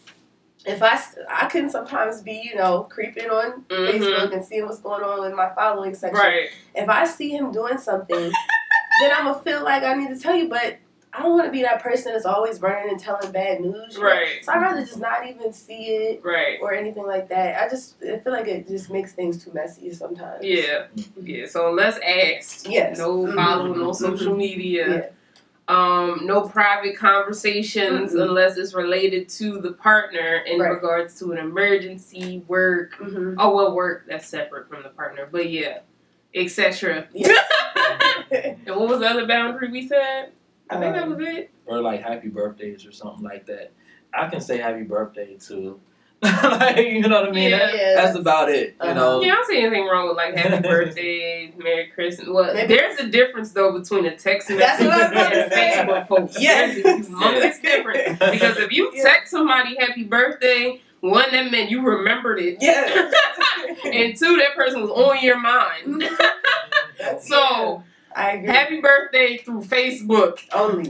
if 0.65 0.81
I 0.81 1.00
I 1.30 1.48
can 1.48 1.69
sometimes 1.69 2.21
be 2.21 2.42
you 2.44 2.56
know 2.56 2.83
creeping 2.89 3.30
on 3.30 3.63
Mhm. 3.69 3.89
Facebook 3.89 4.33
and 4.33 4.45
seeing 4.45 4.65
what's 4.65 4.80
going 4.80 5.04
on 5.04 5.21
with 5.21 5.33
my 5.33 5.50
following 5.56 5.94
section. 5.94 6.19
Right. 6.19 6.50
If 6.75 6.89
I 6.89 7.06
see 7.06 7.30
him 7.30 7.51
doing 7.51 7.77
something, 7.77 8.18
then 9.01 9.12
I'm 9.15 9.25
gonna 9.25 9.42
feel 9.44 9.63
like 9.63 9.83
I 9.83 9.94
need 9.95 10.10
to 10.10 10.19
tell 10.19 10.36
you, 10.36 10.48
but. 10.50 10.77
I 11.15 11.21
don't 11.21 11.33
want 11.33 11.45
to 11.45 11.51
be 11.51 11.62
that 11.62 11.83
person 11.83 12.12
that's 12.12 12.25
always 12.25 12.60
running 12.60 12.89
and 12.89 13.00
telling 13.00 13.31
bad 13.31 13.62
news. 13.62 13.94
you 13.95 14.01
know? 14.01 14.10
Right. 14.10 14.44
So 14.44 14.51
I'd 14.51 14.62
rather 14.63 14.80
just 14.83 14.98
not 14.98 15.27
even 15.27 15.54
see 15.54 15.89
it 15.89 16.21
Right. 16.25 16.57
or 16.60 16.74
anything 16.74 17.06
like 17.06 17.30
that. 17.30 17.62
I 17.62 17.69
just 17.69 17.98
I 18.01 18.18
feel 18.18 18.33
like 18.33 18.48
it 18.48 18.68
just 18.68 18.89
makes 18.89 19.13
things 19.13 19.45
too 19.45 19.51
messy 19.54 19.94
sometimes. 19.94 20.44
Yeah. 20.44 20.86
Yeah. 21.21 21.45
So 21.45 21.69
unless 21.69 22.00
asked. 22.00 22.68
Yes. 22.68 22.98
No 22.98 23.27
Mhm. 23.27 23.36
follow, 23.36 23.75
no 23.75 23.92
social 23.92 24.36
media. 24.36 24.88
Yeah. 24.89 25.06
Um, 25.69 26.21
no 26.25 26.42
private 26.42 26.98
conversations 26.98 28.12
Mm-mm. 28.13 28.21
unless 28.21 28.57
it's 28.57 28.74
related 28.74 29.30
to 29.30 29.60
the 29.62 29.71
partner 29.71 30.44
in 30.45 30.60
Right. 30.60 30.69
regards 30.71 31.18
to 31.19 31.31
an 31.31 31.38
emergency, 31.38 32.44
work. 32.48 32.95
hmm 32.95 33.36
Oh 33.38 33.56
well, 33.56 33.74
work 33.74 34.06
that's 34.07 34.27
separate 34.27 34.68
from 34.68 34.83
the 34.83 34.89
partner, 34.89 35.27
but 35.31 35.50
yeah, 35.50 35.80
etc. 36.36 37.07
Yeah. 37.13 37.27
and 38.31 38.75
what 38.75 38.89
was 38.89 39.00
the 39.00 39.07
other 39.07 39.25
boundary 39.25 39.71
we 39.71 39.88
said? 39.88 40.31
I 40.69 40.80
think 40.80 40.95
that 40.95 41.04
Um, 41.04 41.15
was 41.18 41.27
it. 41.27 41.49
or 41.66 41.81
like 41.81 42.02
happy 42.02 42.28
birthdays 42.28 42.85
or 42.85 42.92
something 42.92 43.23
like 43.23 43.45
that. 43.45 43.71
I 44.14 44.28
can 44.28 44.42
say 44.42 44.57
happy 44.57 44.83
birthday 44.83 45.37
to 45.47 45.80
like 46.44 46.77
you 46.77 47.01
know 47.01 47.21
what 47.21 47.30
I 47.30 47.31
mean? 47.31 47.51
That- 47.51 47.75
Yeah. 47.75 47.95
that's 47.95 48.18
about 48.18 48.49
it. 48.49 48.75
You 48.81 48.89
Uh-huh. 48.89 48.94
know? 48.94 49.21
Yeah, 49.21 49.33
I 49.33 49.35
don't 49.35 49.47
see 49.47 49.59
anything 49.61 49.85
wrong 49.87 50.07
with 50.07 50.18
like 50.18 50.35
happy 50.35 50.61
birthday, 50.68 51.53
Merry 51.57 51.87
Christmas. 51.87 52.27
Well, 52.30 52.53
Maybe- 52.53 52.73
there's 52.75 52.99
a 52.99 53.07
difference 53.07 53.51
though 53.51 53.77
between 53.77 54.06
a 54.06 54.15
text 54.18 54.49
message 54.49 54.59
That's 54.59 54.83
what 54.83 54.92
I 54.94 54.97
was 55.03 55.11
about 55.11 55.33
and 55.33 55.42
a 55.42 55.49
to 55.49 55.56
say. 55.56 55.73
Facebook 55.77 56.07
post. 56.07 56.39
Yes. 56.42 56.81
There's 56.83 57.07
a 57.07 57.11
humongous 57.11 57.61
difference. 57.61 58.19
Because 58.19 58.57
if 58.57 58.71
you 58.71 58.92
Yeah. 58.94 59.03
text 59.03 59.31
somebody 59.31 59.75
happy 59.80 60.03
birthday, 60.03 60.81
one 61.01 61.31
that 61.31 61.51
meant 61.51 61.69
you 61.69 61.81
remembered 61.81 62.39
it. 62.39 62.57
Yeah. 62.61 63.11
and 63.85 64.15
two, 64.18 64.37
that 64.37 64.56
person 64.56 64.81
was 64.81 64.89
on 64.89 65.21
your 65.23 65.37
mind. 65.39 66.03
That's- 66.97 67.27
So 67.27 67.83
I 68.15 68.31
agree. 68.33 68.47
happy 68.47 68.80
birthday 68.81 69.37
through 69.37 69.61
Facebook, 69.63 70.39
Only. 70.53 70.89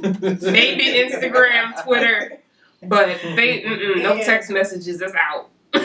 maybe 0.51 0.83
Instagram, 0.85 1.81
Twitter, 1.83 2.39
but 2.87 3.07
they 3.35 3.61
mm-mm, 3.61 4.01
no 4.01 4.15
Yeah. 4.15 4.23
text 4.25 4.49
messages. 4.51 4.99
That's 4.99 5.13
out. 5.15 5.49
Yeah, 5.75 5.81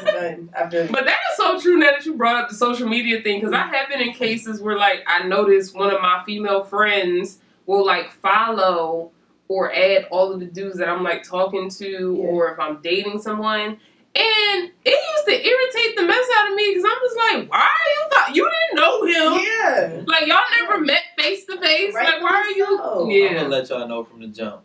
that's 0.00 0.04
done. 0.04 0.50
I 0.56 0.68
feel 0.70 0.86
you. 0.86 0.90
But 0.92 1.04
that 1.04 1.16
is 1.30 1.36
so 1.36 1.60
true 1.60 1.76
now 1.76 1.90
that 1.92 2.06
you 2.06 2.14
brought 2.14 2.36
up 2.42 2.48
the 2.48 2.54
social 2.54 2.88
media 2.88 3.22
thing 3.22 3.40
because 3.40 3.52
I 3.54 3.62
have 3.66 3.88
been 3.88 4.00
in 4.00 4.12
cases 4.14 4.60
where 4.60 4.76
like 4.76 5.04
I 5.06 5.26
noticed 5.26 5.74
one 5.74 5.92
of 5.92 6.00
my 6.00 6.22
female 6.24 6.64
friends 6.64 7.38
will 7.66 7.84
like 7.84 8.10
follow 8.10 9.10
or 9.48 9.72
add 9.72 10.06
all 10.10 10.32
of 10.32 10.40
the 10.40 10.46
dudes 10.46 10.78
that 10.78 10.88
I'm 10.88 11.02
like 11.04 11.22
talking 11.22 11.68
to 11.70 11.86
Yeah. 11.86 12.26
or 12.28 12.52
if 12.52 12.58
I'm 12.58 12.80
dating 12.82 13.20
someone. 13.20 13.78
And 14.18 14.70
it 14.82 14.98
used 15.14 15.26
to 15.26 15.32
irritate 15.46 15.96
the 15.98 16.04
mess 16.04 16.24
out 16.38 16.48
of 16.50 16.56
me 16.56 16.70
because 16.70 16.84
I'm 16.90 16.98
just 17.04 17.16
like, 17.16 17.50
why 17.50 17.58
are 17.58 17.90
you 17.92 18.10
thought 18.10 18.34
you 18.34 18.50
didn't 18.50 18.80
know 18.80 19.04
him? 19.04 19.46
Yeah. 19.46 20.02
Like 20.06 20.26
y'all 20.26 20.40
never 20.58 20.80
met 20.82 21.02
face 21.18 21.44
to 21.44 21.60
face. 21.60 21.92
Like 21.92 22.22
why 22.22 22.30
are 22.32 22.50
you? 22.50 22.64
so. 22.78 23.04
I'm 23.04 23.10
Yeah. 23.10 23.34
gonna 23.34 23.48
let 23.50 23.68
y'all 23.68 23.86
know 23.86 24.04
from 24.04 24.20
the 24.22 24.28
jump. 24.28 24.62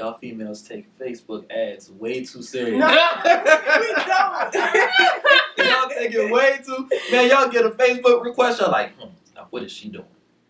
Y'all 0.00 0.14
females 0.14 0.62
take 0.62 0.86
Facebook 0.98 1.44
ads 1.52 1.90
way 1.90 2.24
too 2.24 2.40
serious. 2.40 2.78
No, 2.80 2.86
we 3.22 3.92
don't. 3.92 4.54
y'all 5.58 5.88
take 5.90 6.14
it 6.14 6.32
way 6.32 6.58
too. 6.64 6.88
Man, 7.12 7.28
y'all 7.28 7.50
get 7.50 7.66
a 7.66 7.70
Facebook 7.70 8.24
request. 8.24 8.62
Y'all 8.62 8.70
like, 8.70 8.94
hmm, 8.98 9.10
now 9.36 9.46
what 9.50 9.62
is 9.62 9.70
she 9.70 9.90
doing? 9.90 10.06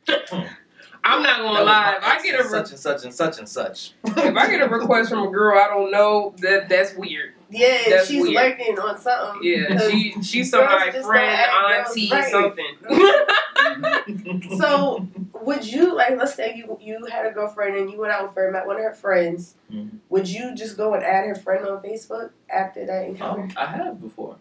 Hmm, 0.09 0.43
I'm 1.03 1.21
not 1.25 1.41
gonna 1.41 1.65
lie. 1.65 1.97
If 1.99 2.05
I 2.05 2.23
get 2.23 2.37
a 2.37 2.43
and 2.45 2.53
re- 2.53 2.59
such 2.61 2.71
and 2.71 2.79
such 2.79 3.05
and 3.05 3.13
such 3.13 3.39
and 3.41 3.49
such. 3.49 3.95
if 4.05 4.37
I 4.37 4.49
get 4.49 4.63
a 4.63 4.69
request 4.69 5.11
from 5.11 5.27
a 5.27 5.31
girl 5.33 5.59
I 5.59 5.67
don't 5.67 5.91
know, 5.91 6.33
that 6.39 6.69
that's 6.69 6.95
weird. 6.95 7.35
Yeah, 7.53 7.83
That's 7.89 8.07
she's 8.07 8.23
weird. 8.23 8.35
lurking 8.35 8.79
on 8.79 8.97
something. 9.01 9.43
Yeah, 9.43 9.89
she 9.89 10.15
she's 10.23 10.53
Girls 10.53 10.71
somebody's 10.71 10.95
just 10.95 11.07
friend, 11.09 11.43
don't 11.51 11.73
auntie, 11.73 12.09
girls 12.09 12.33
right. 12.33 12.55
something. 12.87 14.57
So, 14.59 15.07
would 15.43 15.65
you 15.71 15.95
like? 15.95 16.17
Let's 16.17 16.35
say 16.35 16.55
you 16.57 16.77
you 16.81 17.05
had 17.07 17.27
a 17.27 17.31
girlfriend 17.33 17.77
and 17.77 17.91
you 17.91 17.99
went 18.01 18.13
out 18.13 18.27
with 18.29 18.35
her, 18.37 18.51
met 18.51 18.67
one 18.67 18.77
of 18.77 18.83
her 18.83 18.93
friends. 18.95 19.55
Mhm. 19.73 19.99
Would 20.09 20.29
you 20.29 20.55
just 20.55 20.77
go 20.77 20.95
and 20.95 21.03
add 21.05 21.27
her 21.27 21.35
friend 21.35 21.67
on 21.67 21.83
Facebook 21.83 22.31
after 22.49 22.85
that 22.87 23.05
encounter? 23.07 23.43
Um, 23.43 23.53
I 23.57 23.67
have 23.67 24.01
before. 24.01 24.37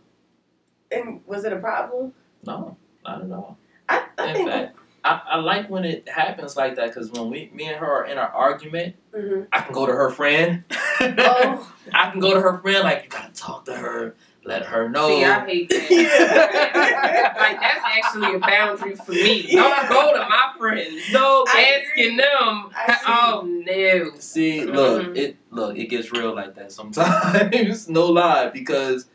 And 0.91 1.21
was 1.27 1.43
it 1.45 1.53
a 1.53 1.57
problem? 1.57 2.13
No, 2.45 2.77
not 3.05 3.21
at 3.23 3.31
all. 3.31 3.57
I, 3.87 4.05
I 4.17 4.27
In 4.29 4.35
think. 4.35 4.49
fact, 4.49 4.75
I, 5.03 5.21
I 5.31 5.37
like 5.37 5.69
when 5.69 5.85
it 5.85 6.09
happens 6.09 6.57
like 6.57 6.75
that 6.75 6.87
because 6.87 7.11
when 7.11 7.29
we, 7.29 7.49
me 7.53 7.65
and 7.67 7.77
her 7.77 7.85
are 7.85 8.05
in 8.05 8.17
an 8.17 8.27
argument, 8.33 8.95
Mhm. 9.15 9.47
I 9.51 9.61
can 9.61 9.73
go 9.73 9.85
to 9.85 9.93
her 9.93 10.09
friend. 10.09 10.63
Oh, 11.01 11.73
I 11.93 12.11
can 12.11 12.19
go 12.19 12.33
to 12.33 12.41
her 12.41 12.57
friend 12.59 12.83
like 12.83 13.03
you 13.03 13.09
gotta 13.09 13.33
talk 13.33 13.65
to 13.65 13.75
her, 13.75 14.15
let 14.49 14.65
her 14.65 14.89
know. 14.89 15.07
See, 15.07 15.23
I 15.23 15.45
hate 15.45 15.69
that. 15.69 15.89
Yeah. 15.91 17.33
like 17.39 17.59
that's 17.59 17.85
actually 17.85 18.35
a 18.35 18.39
boundary 18.39 18.95
for 18.95 19.11
me. 19.11 19.45
Yeah. 19.47 19.87
Don't 19.87 19.89
go 19.89 20.13
to 20.13 20.19
my 20.27 20.53
friends. 20.57 21.01
no, 21.13 21.45
Asking 21.47 22.17
them. 22.17 22.69
Oh 23.07 23.47
no. 23.47 24.11
See, 24.19 24.65
look, 24.65 25.03
Mhm. 25.07 25.15
it 25.17 25.37
look, 25.51 25.77
it 25.77 25.85
gets 25.85 26.11
real 26.11 26.35
like 26.35 26.55
that 26.55 26.71
sometimes. 26.71 27.87
no 27.89 28.05
lie, 28.07 28.49
because 28.49 29.07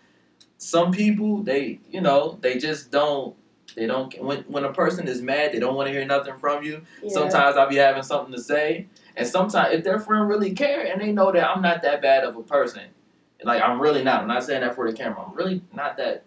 some 0.59 0.93
people 0.93 1.43
they, 1.43 1.81
you 1.91 2.01
know, 2.01 2.39
they 2.41 2.59
just 2.59 2.91
don't. 2.91 3.35
They 3.77 3.87
don't. 3.87 4.15
When 4.23 4.45
when 4.49 4.65
a 4.65 4.73
person 4.73 5.09
is 5.09 5.21
mad, 5.21 5.53
they 5.53 5.59
don't 5.59 5.75
want 5.75 5.89
to 5.89 5.93
hear 5.93 6.05
nothing 6.07 6.37
from 6.37 6.63
you. 6.63 6.83
yeah. 7.03 7.13
Sometimes 7.13 7.57
I'll 7.57 7.69
be 7.69 7.77
having 7.77 8.03
something 8.05 8.33
to 8.35 8.41
say, 8.41 8.87
and 9.17 9.27
sometimes 9.27 9.75
if 9.75 9.83
their 9.85 9.99
friend 9.99 10.29
really 10.29 10.53
care 10.53 10.87
and 10.87 11.01
they 11.01 11.11
know 11.13 11.33
that 11.33 11.45
I'm 11.51 11.61
not 11.61 11.83
that 11.83 12.01
bad 12.01 12.23
of 12.25 12.37
a 12.37 12.43
person, 12.43 12.83
like 13.45 13.63
I'm 13.63 13.81
really 13.81 14.03
not. 14.03 14.23
I'm 14.23 14.29
not 14.29 14.45
saying 14.45 14.61
that 14.63 14.75
for 14.75 14.91
the 14.91 14.97
camera. 14.97 15.25
I'm 15.27 15.35
really 15.35 15.63
not 15.73 15.97
that, 15.99 16.25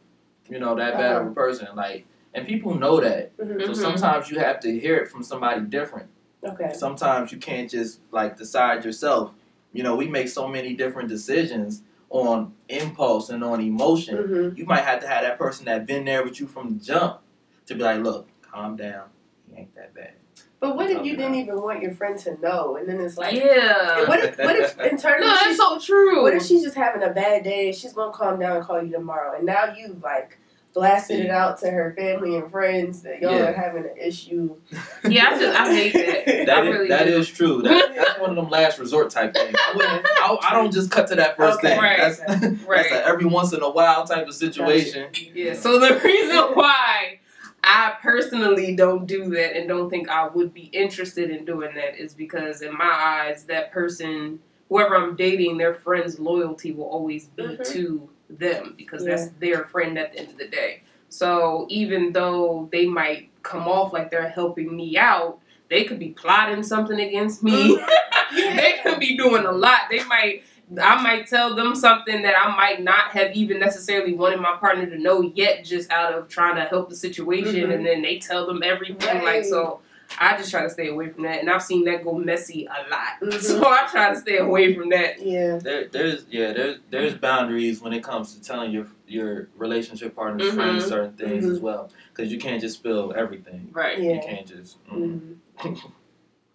you 0.49 0.59
know, 0.59 0.75
that 0.75 0.93
bad 0.97 1.21
of 1.21 1.27
a 1.27 1.31
person. 1.31 1.67
Like, 1.75 2.05
and 2.33 2.47
people 2.47 2.75
know 2.75 2.99
that. 2.99 3.35
Mhm. 3.37 3.61
So 3.65 3.71
Mhm. 3.71 3.75
sometimes 3.75 4.29
you 4.29 4.39
have 4.39 4.59
to 4.61 4.79
hear 4.79 4.95
it 4.97 5.07
from 5.09 5.23
somebody 5.23 5.61
different 5.61 6.09
Okay. 6.43 6.71
sometimes 6.73 7.31
you 7.31 7.37
can't 7.39 7.69
just 7.69 7.99
like 8.11 8.37
decide 8.37 8.85
yourself. 8.85 9.31
You 9.73 9.83
know, 9.83 9.95
we 9.95 10.07
make 10.07 10.27
so 10.29 10.47
many 10.47 10.73
different 10.75 11.09
decisions 11.09 11.81
on 12.09 12.53
impulse 12.69 13.29
and 13.29 13.43
on 13.43 13.59
emotion. 13.59 14.17
Mhm. 14.17 14.57
You 14.57 14.65
might 14.65 14.83
have 14.83 14.99
to 15.01 15.07
have 15.07 15.23
that 15.23 15.37
person 15.37 15.65
that 15.65 15.85
been 15.85 16.05
there 16.05 16.23
with 16.23 16.39
you 16.39 16.47
from 16.47 16.77
the 16.77 16.83
jump 16.83 17.19
to 17.65 17.73
be 17.75 17.81
like, 17.81 18.01
look, 18.01 18.27
calm 18.41 18.75
down. 18.77 19.09
He 19.49 19.57
ain't 19.59 19.75
that 19.75 19.93
bad. 19.93 20.13
But 20.59 20.75
what 20.75 20.89
if 20.89 21.05
you 21.05 21.15
didn't 21.15 21.35
even 21.35 21.61
want 21.61 21.81
your 21.83 21.91
friend 21.91 22.17
to 22.19 22.39
know, 22.41 22.77
and 22.77 22.89
then 22.89 22.99
it's 22.99 23.15
like, 23.17 23.33
yeah. 23.35 24.07
what 24.07 24.19
if 24.23 24.37
what 24.39 24.55
if 24.55 24.79
internally 24.91 25.27
No, 25.27 25.33
that's 25.35 25.57
so 25.57 25.77
true. 25.79 26.23
what 26.23 26.33
if 26.33 26.43
she's 26.45 26.63
just 26.63 26.75
having 26.75 27.03
a 27.03 27.11
bad 27.11 27.43
day? 27.43 27.71
She's 27.71 27.93
gonna 27.93 28.11
calm 28.11 28.39
down 28.39 28.57
and 28.57 28.65
call 28.65 28.81
you 28.81 28.91
tomorrow, 28.91 29.35
and 29.37 29.45
now 29.45 29.73
you 29.77 29.99
like 30.01 30.39
blasted 30.73 31.19
it 31.21 31.31
out 31.31 31.59
to 31.59 31.69
her 31.71 31.93
family 31.97 32.35
and 32.35 32.51
friends 32.51 33.01
that 33.01 33.19
y'all 33.21 33.31
Yeah. 33.35 33.49
are 33.49 33.53
having 33.53 33.83
an 33.83 33.97
issue. 33.99 34.55
Yeah, 35.07 35.29
I 35.29 35.39
just 35.39 35.59
I 35.59 35.73
hate 35.75 35.93
that. 35.93 36.25
That 36.47 36.57
I 36.57 36.61
is- 36.63 36.67
really 36.73 36.87
that 36.89 37.05
do. 37.05 37.17
is 37.17 37.29
true. 37.29 37.61
That, 37.61 37.95
that's 37.95 38.19
one 38.19 38.31
of 38.31 38.35
them 38.35 38.49
last 38.49 38.77
resort 38.79 39.09
type 39.11 39.33
things. 39.33 39.55
I, 39.57 39.73
wouldn't, 39.75 40.05
I, 40.05 40.37
I 40.49 40.53
don't 40.53 40.71
just 40.73 40.91
cut 40.91 41.07
to 41.09 41.15
that 41.15 41.37
first 41.37 41.59
Okay. 41.59 41.69
thing. 41.69 41.79
Right. 41.79 41.97
That's, 41.99 42.19
that's 42.19 42.63
Right. 42.63 42.91
a 42.91 43.05
every 43.05 43.25
once 43.25 43.53
in 43.53 43.61
a 43.61 43.69
while 43.69 44.05
type 44.05 44.27
of 44.27 44.33
situation. 44.33 45.07
Yeah. 45.33 45.53
So 45.53 45.79
the 45.79 45.99
reason 46.03 46.35
why 46.55 47.19
I 47.63 47.95
personally 48.01 48.75
don't 48.75 49.05
do 49.07 49.29
that 49.31 49.57
and 49.57 49.67
don't 49.67 49.89
think 49.89 50.09
I 50.09 50.27
would 50.27 50.53
be 50.53 50.65
interested 50.73 51.29
in 51.29 51.45
doing 51.45 51.75
that 51.75 51.97
is 51.97 52.13
because 52.13 52.61
in 52.61 52.75
my 52.77 52.85
eyes 52.91 53.43
that 53.45 53.71
person 53.71 54.39
whoever 54.69 54.95
I'm 54.95 55.15
dating, 55.15 55.57
their 55.57 55.73
friend's 55.73 56.19
loyalty 56.19 56.71
will 56.71 56.85
always 56.85 57.27
be 57.27 57.43
Mhm. 57.43 57.65
to 57.71 58.09
them 58.29 58.73
because 58.77 59.05
that's 59.05 59.29
their 59.39 59.63
friend 59.65 59.97
at 59.97 60.11
the 60.11 60.19
end 60.19 60.31
of 60.31 60.37
the 60.37 60.47
day. 60.47 60.81
So 61.09 61.67
even 61.69 62.11
though 62.11 62.67
they 62.71 62.85
might 62.85 63.29
come 63.43 63.67
off 63.67 63.93
like 63.93 64.11
they're 64.11 64.27
helping 64.27 64.75
me 64.75 64.97
out, 64.97 65.39
they 65.69 65.85
could 65.85 65.99
be 65.99 66.09
plotting 66.09 66.63
something 66.63 66.99
against 66.99 67.43
me. 67.43 67.79
they 68.35 68.79
could 68.83 68.99
be 68.99 69.15
doing 69.17 69.45
a 69.45 69.51
lot. 69.51 69.81
They 69.89 70.03
might 70.03 70.43
I 70.81 71.01
might 71.01 71.27
tell 71.27 71.55
them 71.55 71.75
something 71.75 72.23
that 72.23 72.35
I 72.37 72.53
might 72.55 72.83
not 72.83 73.11
have 73.11 73.33
even 73.35 73.59
necessarily 73.59 74.13
wanted 74.13 74.41
my 74.41 74.57
partner 74.57 74.85
to 74.85 74.97
know 74.97 75.21
yet, 75.21 75.63
just 75.63 75.89
out 75.91 76.13
of 76.13 76.27
trying 76.27 76.55
to 76.55 76.63
help 76.63 76.89
the 76.89 76.95
situation, 76.95 77.69
Mhm. 77.69 77.73
and 77.73 77.85
then 77.85 78.01
they 78.01 78.19
tell 78.19 78.45
them 78.45 78.61
everything. 78.63 79.23
Like 79.23 79.45
so, 79.45 79.79
I 80.19 80.35
just 80.37 80.51
try 80.51 80.63
to 80.63 80.69
stay 80.69 80.89
away 80.89 81.09
from 81.09 81.23
that, 81.23 81.39
and 81.39 81.49
I've 81.49 81.63
seen 81.63 81.85
that 81.85 82.03
go 82.03 82.13
messy 82.17 82.65
a 82.65 82.89
lot. 82.89 83.19
Mhm. 83.21 83.41
So 83.41 83.65
I 83.65 83.87
try 83.89 84.13
to 84.13 84.19
stay 84.19 84.37
away 84.37 84.73
from 84.75 84.89
that. 84.89 85.21
Yeah. 85.25 85.57
There, 85.57 85.85
there's 85.87 86.25
yeah, 86.29 86.51
there's 86.51 86.79
there's 86.89 87.13
boundaries 87.15 87.81
when 87.81 87.93
it 87.93 88.03
comes 88.03 88.35
to 88.35 88.41
telling 88.41 88.71
your 88.71 88.87
your 89.07 89.47
relationship 89.55 90.15
partners, 90.15 90.51
Mhm. 90.51 90.55
friends, 90.55 90.85
certain 90.85 91.13
things 91.13 91.45
as 91.45 91.59
well, 91.59 91.89
because 92.13 92.29
you 92.31 92.39
can't 92.39 92.59
just 92.59 92.75
spill 92.77 93.13
everything. 93.15 93.69
Right. 93.71 93.99
Yeah. 93.99 94.15
You 94.15 94.21
can't 94.21 94.45
just. 94.47 94.77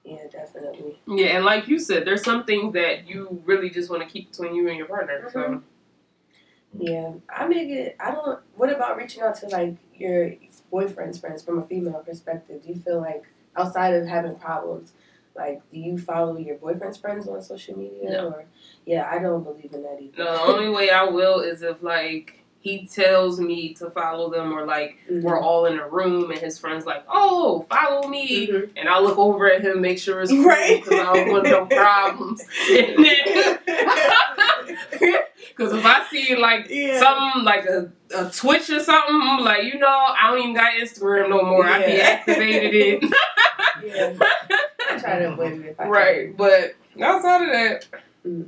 Yeah, 0.04 0.26
definitely. 0.30 1.00
Yeah, 1.06 1.36
and 1.36 1.44
like 1.44 1.68
you 1.68 1.78
said, 1.78 2.04
there's 2.04 2.24
some 2.24 2.44
things 2.44 2.72
that 2.74 3.06
you 3.06 3.42
really 3.44 3.70
just 3.70 3.88
want 3.88 4.02
to 4.02 4.08
keep 4.08 4.30
between 4.30 4.54
you 4.54 4.68
and 4.68 4.76
your 4.76 4.86
partner. 4.86 5.28
So 5.32 5.40
mm-hmm. 5.40 5.58
Yeah, 6.74 7.12
I 7.28 7.46
make 7.46 7.68
it. 7.68 7.96
I 8.00 8.12
don't. 8.12 8.40
What 8.56 8.72
about 8.72 8.96
reaching 8.96 9.22
out 9.22 9.36
to 9.36 9.48
like 9.48 9.76
your 9.94 10.32
boyfriend's 10.70 11.18
friends 11.18 11.42
from 11.42 11.58
a 11.58 11.66
female 11.66 12.02
perspective? 12.04 12.62
Do 12.62 12.70
you 12.70 12.80
feel 12.80 13.00
like 13.00 13.24
outside 13.56 13.94
of 13.94 14.06
having 14.06 14.36
problems, 14.36 14.92
like 15.36 15.60
do 15.70 15.78
you 15.78 15.98
follow 15.98 16.38
your 16.38 16.56
boyfriend's 16.56 16.96
friends 16.96 17.28
on 17.28 17.42
social 17.42 17.76
media? 17.76 18.10
No. 18.10 18.28
Or 18.28 18.44
yeah, 18.86 19.08
I 19.10 19.18
don't 19.18 19.44
believe 19.44 19.72
in 19.72 19.82
that 19.82 19.98
either. 20.00 20.24
no, 20.24 20.32
the 20.32 20.52
only 20.52 20.70
way 20.70 20.90
I 20.90 21.04
will 21.04 21.40
is 21.40 21.62
if 21.62 21.82
like 21.82 22.41
he 22.62 22.86
tells 22.86 23.40
me 23.40 23.74
to 23.74 23.90
follow 23.90 24.30
them, 24.30 24.52
or 24.56 24.64
like 24.64 24.96
Mhm. 25.10 25.22
we're 25.22 25.40
all 25.40 25.66
in 25.66 25.78
a 25.78 25.88
room 25.88 26.30
and 26.30 26.38
his 26.40 26.58
friends 26.58 26.86
like, 26.86 27.04
oh, 27.08 27.66
follow 27.68 28.08
me. 28.08 28.46
Mhm. 28.46 28.70
And 28.76 28.88
I 28.88 28.98
look 29.00 29.18
over 29.18 29.50
at 29.52 29.62
him, 29.62 29.80
make 29.80 29.98
sure 29.98 30.22
it's 30.22 30.30
cool 30.30 30.44
Right. 30.44 30.82
because 30.82 31.00
I 31.00 31.12
don't 31.12 31.32
want 31.32 31.44
no 31.44 31.66
problems. 31.70 32.42
And 32.70 33.04
then, 33.04 33.58
because 35.48 35.72
if 35.72 35.84
I 35.84 36.04
see 36.10 36.36
like 36.36 36.66
Yeah. 36.70 36.98
something 37.00 37.44
like 37.44 37.64
a, 37.66 37.90
a 38.16 38.30
Twitch 38.30 38.70
or 38.70 38.80
something, 38.80 39.20
I'm 39.22 39.44
like, 39.44 39.64
you 39.64 39.78
know, 39.78 39.88
I 39.88 40.28
don't 40.30 40.38
even 40.40 40.54
got 40.54 40.72
Instagram 40.74 41.30
no 41.30 41.42
more. 41.42 41.66
I 41.66 41.82
deactivated 41.82 42.72
it. 42.72 43.02
yeah, 43.84 44.14
I 44.90 44.98
try 44.98 45.18
to 45.18 45.32
avoid 45.32 45.52
it 45.54 45.66
if 45.70 45.80
I 45.80 45.88
right, 45.88 46.36
but 46.36 46.74
outside 47.00 47.42
of 47.42 47.48
that, 47.52 47.86
Mm. 48.26 48.46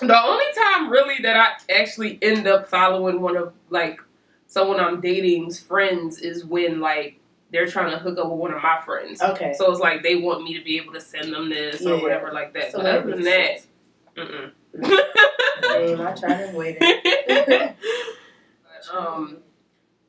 The 0.00 0.22
only 0.22 0.44
time 0.54 0.90
really 0.90 1.22
that 1.22 1.36
I 1.36 1.72
actually 1.72 2.18
end 2.20 2.46
up 2.46 2.68
following 2.68 3.20
one 3.20 3.36
of 3.36 3.54
like 3.70 4.00
someone 4.46 4.78
I'm 4.78 5.00
dating's 5.00 5.58
friends 5.58 6.18
is 6.18 6.44
when 6.44 6.80
like 6.80 7.18
they're 7.50 7.66
trying 7.66 7.90
to 7.92 7.98
hook 7.98 8.18
up 8.18 8.28
with 8.28 8.38
one 8.38 8.52
of 8.52 8.62
my 8.62 8.80
friends. 8.84 9.22
Okay. 9.22 9.54
So 9.56 9.70
it's 9.70 9.80
like 9.80 10.02
they 10.02 10.16
want 10.16 10.42
me 10.42 10.58
to 10.58 10.64
be 10.64 10.76
able 10.76 10.92
to 10.92 11.00
send 11.00 11.32
them 11.32 11.48
this 11.48 11.84
or 11.86 12.00
whatever 12.02 12.32
like 12.32 12.52
that. 12.54 12.72
So 12.72 12.78
but 12.78 12.86
other 12.86 13.10
than 13.10 13.22
that, 13.22 13.60
mm-mm. 14.16 14.52
Same. 15.62 16.00
I 16.00 16.12
try 16.12 16.28
to 16.36 16.48
avoid 16.48 16.76
it. 16.80 17.76
um, 18.92 19.38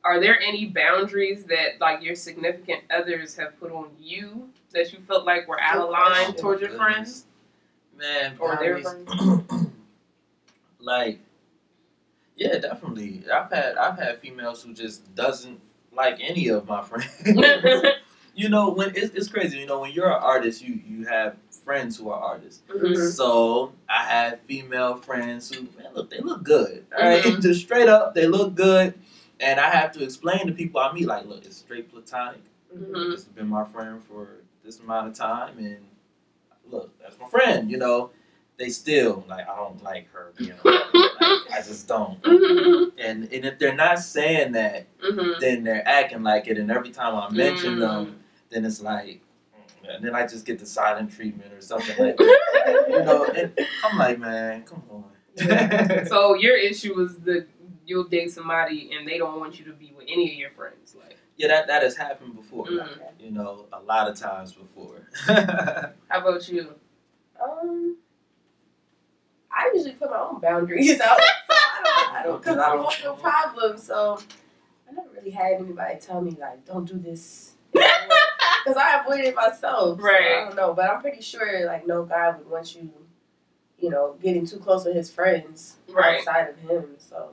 are 0.04 0.20
there 0.20 0.40
any 0.40 0.66
boundaries 0.66 1.44
that 1.44 1.80
like 1.80 2.02
your 2.02 2.14
significant 2.14 2.82
others 2.90 3.36
have 3.36 3.58
put 3.58 3.72
on 3.72 3.88
you 4.00 4.48
that 4.72 4.92
you 4.92 4.98
felt 5.00 5.24
like 5.24 5.48
were 5.48 5.60
out 5.60 5.78
of 5.78 5.90
line 5.90 6.34
towards 6.34 6.60
your 6.60 6.70
friends 6.70 7.24
Man, 7.98 8.36
or 8.38 8.56
their 8.56 8.80
friends? 8.80 9.42
like, 10.80 11.20
yeah, 12.36 12.58
definitely. 12.58 13.24
I've 13.32 13.50
had 13.50 13.76
I've 13.76 13.98
had 13.98 14.20
females 14.20 14.62
who 14.62 14.72
just 14.72 15.14
doesn't 15.14 15.60
like 15.92 16.18
any 16.20 16.48
of 16.48 16.66
my 16.68 16.82
friends. 16.84 17.08
you 18.34 18.48
know, 18.48 18.70
when 18.70 18.92
it's, 18.94 19.14
it's 19.14 19.28
crazy. 19.28 19.58
You 19.58 19.66
know, 19.66 19.80
when 19.80 19.92
you're 19.92 20.06
an 20.10 20.22
artist, 20.22 20.62
you 20.62 20.80
you 20.86 21.06
have 21.06 21.36
friends 21.64 21.96
who 21.98 22.10
are 22.10 22.20
artists. 22.20 22.62
Mhm. 22.68 22.96
So 23.12 23.72
I 23.88 24.04
had 24.04 24.40
female 24.42 24.96
friends 24.96 25.52
who 25.52 25.62
man, 25.76 25.92
look, 25.94 26.10
they 26.10 26.20
look 26.20 26.42
good. 26.44 26.86
Right? 26.92 27.22
Mhm. 27.22 27.42
just 27.42 27.60
straight 27.62 27.88
up, 27.88 28.14
they 28.14 28.26
look 28.26 28.54
good. 28.54 28.94
And 29.40 29.60
I 29.60 29.70
have 29.70 29.92
to 29.92 30.02
explain 30.02 30.46
to 30.48 30.52
people 30.52 30.80
I 30.80 30.92
meet, 30.92 31.06
like, 31.06 31.24
look, 31.26 31.44
it's 31.44 31.56
straight 31.56 31.90
platonic. 31.90 32.40
Mhm. 32.76 33.10
This 33.12 33.24
has 33.24 33.32
been 33.32 33.48
my 33.48 33.64
friend 33.64 34.02
for 34.02 34.28
this 34.64 34.80
amount 34.80 35.08
of 35.08 35.14
time, 35.14 35.58
and 35.58 35.78
look, 36.70 36.96
that's 37.00 37.18
my 37.18 37.26
friend. 37.28 37.70
You 37.70 37.78
know, 37.78 38.10
they 38.58 38.68
still 38.70 39.24
like 39.28 39.48
I 39.48 39.56
don't 39.56 39.82
like 39.82 40.10
her. 40.12 40.32
You 40.38 40.48
know, 40.64 40.70
like, 40.72 41.40
I 41.52 41.62
just 41.64 41.88
don't. 41.88 42.20
Mhm. 42.22 42.92
And 42.98 43.24
and 43.32 43.44
if 43.44 43.58
they're 43.58 43.74
not 43.74 43.98
saying 44.00 44.52
that, 44.52 44.86
Mhm. 45.02 45.40
then 45.40 45.64
they're 45.64 45.86
acting 45.86 46.22
like 46.22 46.48
it. 46.48 46.58
And 46.58 46.70
every 46.70 46.90
time 46.90 47.14
I 47.14 47.30
mention 47.30 47.76
Mm. 47.76 47.80
them, 47.80 48.20
then 48.50 48.64
it's 48.64 48.80
like, 48.82 49.20
and 49.88 50.04
then 50.04 50.14
I 50.14 50.26
just 50.26 50.44
get 50.46 50.58
the 50.58 50.66
silent 50.66 51.12
treatment 51.12 51.52
or 51.52 51.60
something 51.60 51.96
like 51.98 52.16
that. 52.18 52.86
you 52.90 53.04
know, 53.04 53.26
and 53.26 53.52
I'm 53.84 53.96
like, 53.98 54.18
man, 54.18 54.64
come 54.64 54.82
on. 54.90 55.04
So 56.06 56.34
your 56.34 56.56
issue 56.56 57.00
is 57.00 57.16
that 57.18 57.46
you'll 57.86 58.04
date 58.08 58.32
somebody 58.32 58.90
and 58.96 59.06
they 59.08 59.18
don't 59.18 59.38
want 59.38 59.58
you 59.58 59.64
to 59.66 59.72
be 59.72 59.92
with 59.96 60.06
any 60.08 60.32
of 60.32 60.38
your 60.38 60.50
friends. 60.50 60.96
Like, 61.00 61.16
yeah, 61.36 61.48
that 61.48 61.68
that 61.68 61.82
has 61.84 61.96
happened 61.96 62.34
before. 62.36 62.66
Mm. 62.66 62.88
You 63.20 63.30
know, 63.30 63.66
a 63.72 63.80
lot 63.80 64.08
of 64.08 64.16
times 64.18 64.52
before. 64.52 65.06
how 65.26 65.92
about 66.10 66.48
you? 66.48 66.74
Um, 67.42 67.97
I 69.58 69.70
usually 69.74 69.94
put 69.94 70.10
my 70.10 70.18
own 70.20 70.40
boundaries 70.40 71.00
out. 71.00 71.18
So 71.18 71.54
I 71.54 72.20
don't, 72.24 72.38
because 72.40 72.58
I 72.58 72.68
don't 72.70 72.84
want 72.84 73.00
no 73.02 73.14
problem. 73.14 73.76
So 73.78 74.18
I 74.88 74.92
never 74.94 75.08
really 75.14 75.30
had 75.30 75.54
anybody 75.54 75.98
tell 76.00 76.20
me 76.20 76.36
like, 76.40 76.64
don't 76.64 76.84
do 76.86 76.98
this. 76.98 77.52
Because 78.64 78.82
I 78.82 79.00
avoid 79.00 79.20
it 79.24 79.34
myself. 79.34 79.98
So 79.98 80.04
Right. 80.04 80.42
I 80.42 80.44
don't 80.44 80.56
know, 80.56 80.74
but 80.74 80.90
I'm 80.90 81.00
pretty 81.00 81.22
sure 81.22 81.64
like 81.66 81.86
no 81.86 82.04
guy 82.04 82.36
would 82.36 82.50
want 82.50 82.74
you, 82.76 82.90
you 83.78 83.88
know, 83.88 84.16
getting 84.20 84.44
too 84.46 84.58
close 84.58 84.84
with 84.84 84.94
his 84.94 85.10
friends 85.10 85.76
Right. 85.88 86.18
outside 86.18 86.50
of 86.50 86.58
him. 86.58 86.84
So 86.98 87.30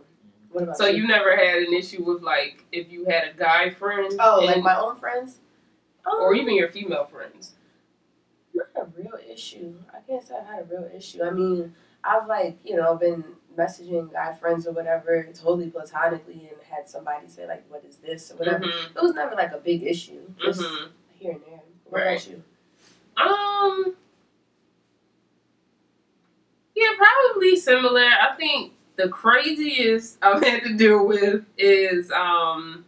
what 0.52 0.64
about 0.64 0.78
So 0.78 0.86
you 0.86 1.06
never 1.08 1.36
had 1.36 1.58
an 1.64 1.74
issue 1.74 2.04
with 2.04 2.22
like 2.22 2.64
if 2.72 2.90
you 2.90 3.06
had 3.06 3.24
a 3.28 3.34
guy 3.38 3.70
friend, 3.72 4.14
Oh, 4.20 4.38
and- 4.40 4.48
like 4.48 4.64
my 4.64 4.78
own 4.80 4.96
friends? 4.96 5.40
or 6.06 6.30
Um, 6.34 6.40
even 6.40 6.56
your 6.56 6.70
female 6.70 7.06
friends. 7.06 7.54
not 8.54 8.68
a 8.78 8.86
real 8.96 9.18
issue. 9.30 9.74
I 9.94 10.00
can't 10.08 10.24
say 10.24 10.36
I've 10.38 10.46
had 10.46 10.60
a 10.62 10.64
real 10.66 10.90
issue. 10.96 11.22
I 11.24 11.32
mean, 11.32 11.74
I've 12.06 12.28
like, 12.28 12.58
you 12.64 12.76
know, 12.76 12.96
been 12.96 13.24
messaging 13.58 14.12
guy 14.12 14.34
friends 14.34 14.68
or 14.68 14.74
whatever, 14.74 15.24
totally 15.34 15.70
platonically 15.70 16.50
and 16.52 16.62
had 16.70 16.88
somebody 16.90 17.28
say 17.28 17.48
like, 17.48 17.66
What 17.70 17.84
is 17.86 17.98
this? 17.98 18.32
or 18.32 18.36
whatever. 18.36 18.66
Mhm. 18.66 18.96
It 18.96 19.02
was 19.02 19.14
never 19.16 19.36
like 19.36 19.52
a 19.54 19.58
big 19.60 19.84
issue. 19.84 20.22
Just 20.42 20.62
Mhm. 20.62 20.90
here 21.18 21.32
and 21.32 21.42
there. 21.42 21.60
What 21.86 22.02
Right. 22.04 22.28
about 22.28 22.30
you? 22.30 22.44
Um. 23.18 23.96
Yeah, 26.76 26.90
probably 26.98 27.56
similar. 27.56 28.02
I 28.04 28.36
think 28.36 28.74
the 28.98 29.08
craziest 29.10 30.18
I've 30.22 30.44
had 30.44 30.64
to 30.64 30.76
deal 30.76 31.06
with 31.06 31.46
is 31.58 32.12
um 32.12 32.86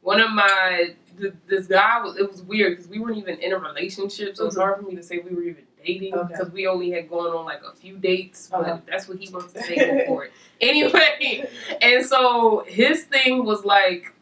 one 0.00 0.20
of 0.20 0.30
my 0.30 0.94
th- 1.18 1.34
this 1.48 1.66
guy 1.66 2.00
was 2.02 2.16
it 2.16 2.30
was 2.30 2.42
weird 2.42 2.76
because 2.76 2.88
we 2.88 2.98
weren't 3.00 3.18
even 3.18 3.38
in 3.40 3.52
a 3.52 3.58
relationship, 3.58 4.36
so 4.36 4.46
it's 4.46 4.56
Mhm. 4.56 4.60
hard 4.60 4.76
for 4.76 4.82
me 4.88 4.94
to 4.96 5.02
say 5.02 5.18
we 5.18 5.34
were 5.34 5.42
even 5.42 5.64
dating 5.88 6.14
Okay. 6.14 6.28
because 6.32 6.50
we 6.52 6.66
only 6.66 6.90
had 6.90 7.08
gone 7.08 7.32
on 7.36 7.44
like 7.44 7.62
a 7.62 7.74
few 7.82 7.96
dates, 7.96 8.48
but 8.50 8.60
Uh-huh. 8.60 8.78
that's 8.88 9.08
what 9.08 9.18
he 9.18 9.28
wants 9.34 9.52
to 9.54 9.62
say 9.62 10.04
for 10.06 10.24
it. 10.26 10.32
Anyway, 10.60 11.48
and 11.80 12.04
so 12.04 12.64
his 12.66 13.04
thing 13.04 13.44
was 13.44 13.64
like 13.64 14.12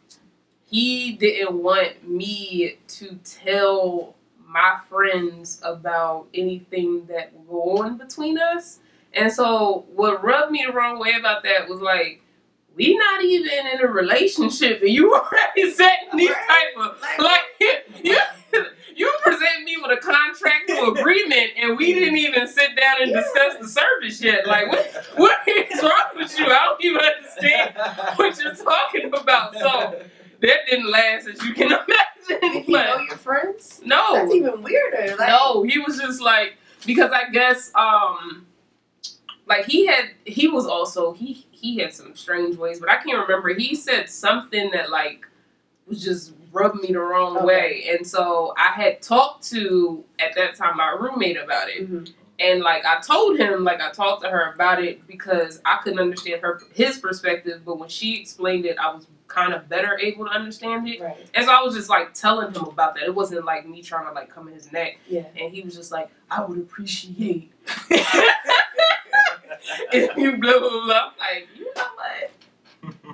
he 0.69 1.13
didn't 1.13 1.55
want 1.63 2.09
me 2.09 2.77
to 2.89 3.19
tell 3.25 4.15
my 4.47 4.79
friends 4.89 5.61
about 5.63 6.27
anything 6.35 7.07
that 7.07 7.33
go 7.49 7.79
on 7.83 7.97
between 7.99 8.39
us. 8.39 8.79
And 9.13 9.33
so 9.33 9.87
what 9.95 10.23
rubbed 10.25 10.51
me 10.53 10.65
the 10.67 10.73
wrong 10.73 10.99
way 10.99 11.13
about 11.19 11.43
that 11.45 11.69
was 11.69 11.81
like 11.81 12.23
we 12.77 12.97
not 12.99 13.23
even 13.25 13.49
in 13.73 13.81
a 13.81 13.87
relationship 13.87 14.83
and 14.83 14.91
you 14.91 15.15
already 15.19 15.71
setting 15.73 16.09
these 16.17 16.31
Right. 16.31 16.47
type 16.49 16.91
of 16.91 17.01
like 17.19 17.43
you 18.05 18.23
you 18.97 19.13
present 19.23 19.65
me 19.65 19.77
with 19.83 19.93
a 19.99 20.01
contractual 20.01 20.93
agreement 20.97 21.51
and 21.59 21.76
we 21.87 21.95
didn't 21.95 22.17
even 22.19 22.47
sit 22.47 22.77
down 22.77 23.03
and 23.03 23.13
discuss 23.13 23.57
the 23.61 23.69
service 23.69 24.21
yet. 24.23 24.47
Like 24.47 24.69
what 24.71 25.07
what 25.17 25.39
is 25.49 25.83
wrong 25.83 26.11
with 26.17 26.39
you? 26.39 26.47
I 26.47 26.65
don't 26.67 26.85
even 26.85 27.01
understand 27.01 27.75
what 28.17 28.39
you're 28.43 28.55
talking 28.55 29.13
about. 29.15 29.55
So 29.55 30.03
that 30.41 30.59
didn't 30.69 30.91
last 30.91 31.29
as 31.29 31.43
you 31.43 31.55
can 31.55 31.69
Did 32.29 32.43
imagine. 32.43 32.63
he 32.65 32.73
know 32.73 32.99
your 33.01 33.17
friends? 33.17 33.81
No. 33.85 34.15
That's 34.15 34.29
no. 34.29 34.35
even 34.35 34.63
weirder. 34.63 35.17
Like, 35.17 35.29
No, 35.29 35.63
he 35.63 35.79
was 35.79 35.99
just 35.99 36.21
like 36.21 36.57
because 36.85 37.11
I 37.13 37.31
guess 37.31 37.71
um 37.75 38.47
like 39.47 39.67
he 39.67 39.87
had 39.87 40.07
he 40.25 40.49
was 40.49 40.67
also 40.67 41.13
he 41.13 41.47
he 41.51 41.79
had 41.79 41.95
some 41.95 42.15
strange 42.15 42.57
ways, 42.57 42.81
but 42.81 42.91
I 42.91 42.97
can't 42.97 43.19
remember. 43.27 43.55
He 43.55 43.75
said 43.75 44.11
something 44.11 44.71
that 44.73 44.91
like 44.91 45.25
was 45.87 46.03
just 46.03 46.33
rubbed 46.57 46.81
me 46.83 46.89
the 46.93 46.99
wrong 47.01 47.37
Okay. 47.37 47.45
way. 47.47 47.85
And 47.97 48.07
so 48.07 48.55
I 48.57 48.69
had 48.81 49.03
talked 49.03 49.49
to 49.51 50.05
at 50.19 50.35
that 50.37 50.55
time 50.57 50.77
my 50.77 50.91
roommate 50.99 51.37
about 51.37 51.69
it. 51.69 51.91
Mhm. 51.91 52.13
And 52.39 52.61
like 52.63 52.85
I 52.85 53.01
told 53.01 53.39
him, 53.39 53.65
like 53.65 53.81
I 53.81 53.91
talked 53.91 54.23
to 54.23 54.29
her 54.31 54.53
about 54.55 54.83
it 54.83 55.07
because 55.07 55.61
I 55.65 55.79
couldn't 55.83 55.99
understand 56.01 56.43
her 56.43 56.61
his 56.75 56.99
perspective, 56.99 57.63
but 57.65 57.79
when 57.79 57.89
she 57.89 58.21
explained 58.21 58.67
it, 58.67 58.77
I 58.79 58.93
was 58.95 59.07
kind 59.29 59.53
of 59.55 59.69
better 59.69 59.99
able 59.99 60.25
to 60.27 60.31
understand 60.31 60.87
it. 60.89 61.01
Right. 61.01 61.17
And 61.35 61.47
so 61.47 61.53
I 61.53 61.63
was 61.63 61.75
just 61.75 61.89
like 61.89 62.13
telling 62.15 62.53
him 62.55 62.65
about 62.65 62.95
that. 62.95 63.05
It 63.05 63.15
wasn't 63.15 63.45
like 63.45 63.67
me 63.67 63.83
trying 63.83 64.07
to 64.07 64.13
like 64.13 64.29
come 64.31 64.49
in 64.49 64.55
his 64.55 64.71
neck. 64.73 64.99
Yeah. 65.09 65.25
And 65.41 65.53
he 65.53 65.63
was 65.63 65.75
just 65.75 65.91
like, 65.93 66.09
I 66.31 66.45
would 66.45 66.59
appreciate 66.59 67.53
if 69.93 70.17
you 70.17 70.37
blah 70.39 70.59
blah 70.59 70.71
blah. 70.85 71.11
I'm 71.11 71.13
like, 71.19 71.49
you 71.57 71.65
know 71.75 71.85
what? 71.97 72.31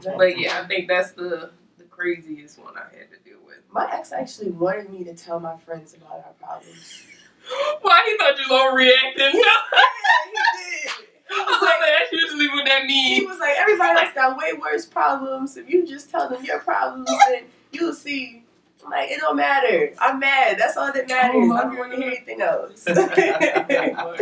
But 0.19 0.39
yeah, 0.39 0.61
I 0.63 0.67
think 0.67 0.89
that's 0.89 1.13
the 1.13 1.51
the 1.79 1.85
craziest 1.85 2.59
one 2.59 2.75
I 2.77 2.81
had 2.97 3.09
to 3.11 3.19
deal 3.25 3.39
with. 3.47 3.62
My 3.73 3.89
ex 3.91 4.13
actually 4.13 4.51
wanted 4.51 4.91
me 4.91 5.03
to 5.05 5.15
tell 5.15 5.41
my 5.41 5.57
friends 5.57 5.95
about 5.95 6.25
our 6.27 6.35
problems. 6.41 7.05
Why 7.81 8.03
he 8.07 8.17
thought 8.19 8.39
you 8.39 8.45
was 8.51 8.61
overreacting? 8.61 9.33
yeah, 9.35 9.41
he 10.25 10.31
did. 10.59 10.93
I 11.31 11.45
was 11.51 11.63
like, 11.63 11.81
that's 11.81 12.13
usually 12.13 12.49
what 12.49 12.67
that 12.67 12.85
He 12.85 13.25
was 13.25 13.39
like, 13.39 13.57
everybody 13.59 14.01
else 14.01 14.15
got 14.15 14.37
way 14.37 14.53
worse 14.53 14.85
problems. 14.85 15.57
If 15.57 15.69
you 15.69 15.87
just 15.87 16.11
tell 16.11 16.29
them 16.29 16.45
your 16.45 16.59
problems, 16.59 17.09
then 17.31 17.45
you'll 17.73 17.95
see. 17.95 18.45
I'm 18.85 18.91
like, 18.91 19.11
it 19.11 19.21
don't 19.21 19.37
matter. 19.37 19.95
I'm 19.99 20.19
mad. 20.19 20.59
That's 20.59 20.77
all 20.77 20.93
that 20.93 21.05
oh 21.05 21.15
matters. 21.15 21.49
Oh 21.51 21.55
I 21.55 21.63
don't 21.63 21.79
want 21.79 21.93
to 21.93 21.97
hear 21.97 22.09
anything 22.09 22.43
else. 22.43 22.85
oh 22.89 23.07
my 23.07 24.19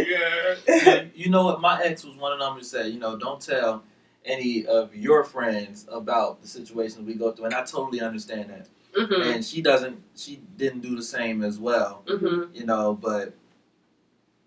god. 0.67 1.11
You 1.15 1.31
know 1.31 1.45
what? 1.47 1.61
My 1.61 1.83
ex 1.83 2.05
was 2.05 2.15
one 2.17 2.33
of 2.33 2.39
them 2.39 2.55
who 2.55 2.63
said, 2.63 2.93
you 2.93 3.01
know, 3.01 3.17
don't 3.17 3.41
tell 3.41 3.83
any 4.25 4.67
of 4.67 4.95
your 4.95 5.25
friends 5.25 5.87
about 5.91 6.43
the 6.43 6.49
situations 6.49 7.07
we 7.07 7.15
go 7.15 7.33
through, 7.33 7.47
and 7.47 7.55
I 7.55 7.65
totally 7.65 8.01
understand 8.01 8.51
that. 8.51 8.69
Mhm. 8.97 9.35
And 9.35 9.45
she 9.45 9.63
doesn't, 9.63 10.03
she 10.17 10.41
didn't 10.57 10.81
do 10.81 10.97
the 10.97 11.03
same 11.03 11.43
as 11.43 11.59
well, 11.59 12.03
Mhm. 12.07 12.55
you 12.55 12.65
know. 12.67 12.95
But 13.01 13.35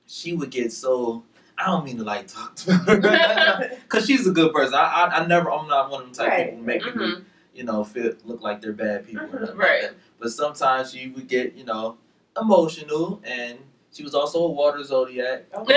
she 0.08 0.34
would 0.34 0.49
get 0.49 0.71
so. 0.71 1.23
I 1.58 1.65
don't 1.67 1.86
mean 1.86 1.97
to 1.97 2.03
like 2.03 2.27
talk 2.27 2.56
to 2.58 2.73
her 2.73 2.97
because 3.84 4.06
she's 4.08 4.25
a 4.27 4.32
good 4.32 4.51
person. 4.53 4.73
I, 4.73 4.79
I, 5.12 5.19
I 5.23 5.25
never, 5.27 5.51
I'm 5.51 5.67
not 5.67 5.91
one 5.91 6.01
of 6.01 6.08
them 6.08 6.15
type 6.15 6.29
Right. 6.29 6.45
people 6.45 6.60
who 6.60 6.65
make 6.65 6.84
people, 6.84 7.01
Mhm. 7.01 7.23
you 7.53 7.63
know, 7.63 7.84
feel 7.84 8.13
look 8.25 8.41
like 8.41 8.60
they're 8.60 8.73
bad 8.73 9.06
people. 9.06 9.25
or 9.25 9.39
nothing 9.39 9.58
like 9.58 9.58
Right. 9.58 9.82
that. 9.84 9.93
But 10.19 10.32
sometimes 10.32 10.91
she 10.91 11.10
would 11.10 11.27
get, 11.27 11.53
you 11.56 11.63
know, 11.63 11.97
emotional, 12.39 13.21
and 13.23 13.60
she 13.91 14.03
was 14.03 14.15
also 14.15 14.43
a 14.43 14.49
water 14.49 14.84
zodiac. 14.84 15.45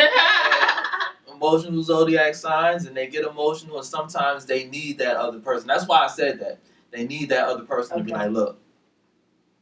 emotional 1.31 1.83
zodiac 1.83 2.35
signs 2.35 2.87
and 2.87 2.97
they 2.97 3.07
get 3.09 3.25
emotional 3.25 3.77
and 3.77 3.85
sometimes 3.87 4.47
they 4.47 4.65
need 4.65 4.97
that 4.99 5.17
other 5.17 5.39
person. 5.39 5.67
That's 5.67 5.87
why 5.87 5.99
I 5.99 6.07
said 6.07 6.41
that. 6.41 6.59
They 6.91 7.07
need 7.07 7.29
that 7.31 7.49
other 7.49 7.65
person 7.65 7.99
to 7.99 8.05
be 8.05 8.13
like, 8.13 8.31
look, 8.31 8.61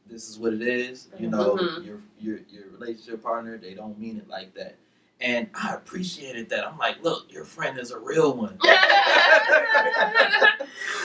this 0.07 0.29
is 0.29 0.37
what 0.39 0.53
it 0.53 0.61
is. 0.61 1.09
You 1.17 1.29
know, 1.29 1.55
Mhm. 1.57 1.85
your 1.85 1.99
your 2.19 2.39
your 2.49 2.69
relationship 2.69 3.23
partner, 3.23 3.57
they 3.57 3.73
don't 3.73 3.97
mean 3.99 4.17
it 4.17 4.27
like 4.27 4.53
that. 4.55 4.75
And 5.21 5.49
I 5.53 5.73
appreciated 5.73 6.49
that. 6.49 6.67
I'm 6.67 6.77
like, 6.77 7.01
look, 7.01 7.31
your 7.31 7.45
friend 7.45 7.79
is 7.79 7.91
a 7.91 7.99
real 7.99 8.35
one. 8.35 8.57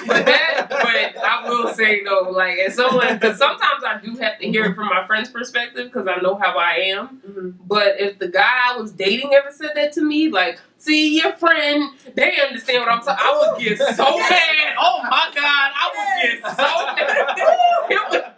but 0.06 0.26
that, 0.26 0.66
but 0.68 1.24
I 1.24 1.48
will 1.48 1.72
say 1.74 2.02
though, 2.04 2.30
like 2.30 2.58
as 2.58 2.74
someone, 2.74 3.14
because 3.14 3.38
sometimes 3.38 3.84
I 3.86 4.00
do 4.02 4.16
have 4.16 4.38
to 4.40 4.48
hear 4.48 4.64
it 4.64 4.74
from 4.74 4.86
my 4.88 5.06
friend's 5.06 5.30
perspective 5.30 5.86
because 5.92 6.08
I 6.08 6.16
know 6.20 6.34
how 6.36 6.56
I 6.58 6.74
am. 6.96 7.20
Mhm. 7.28 7.54
But 7.66 8.00
if 8.00 8.18
the 8.18 8.28
guy 8.28 8.72
I 8.72 8.76
was 8.76 8.92
dating 8.92 9.32
ever 9.34 9.50
said 9.52 9.70
that 9.74 9.92
to 9.94 10.02
me, 10.02 10.28
like, 10.28 10.58
see 10.76 11.16
your 11.20 11.32
friend, 11.34 11.90
they 12.14 12.40
understand 12.40 12.80
what 12.80 12.88
I'm 12.90 13.00
talking. 13.02 13.24
I 13.24 13.52
would 13.52 13.62
get 13.62 13.78
so 13.78 14.04
mad. 14.18 14.74
Oh 14.80 15.02
my 15.04 15.30
god, 15.34 15.72
I 15.76 15.90
would 15.94 16.22
get 16.22 16.56
so 16.56 18.16
mad. 18.18 18.34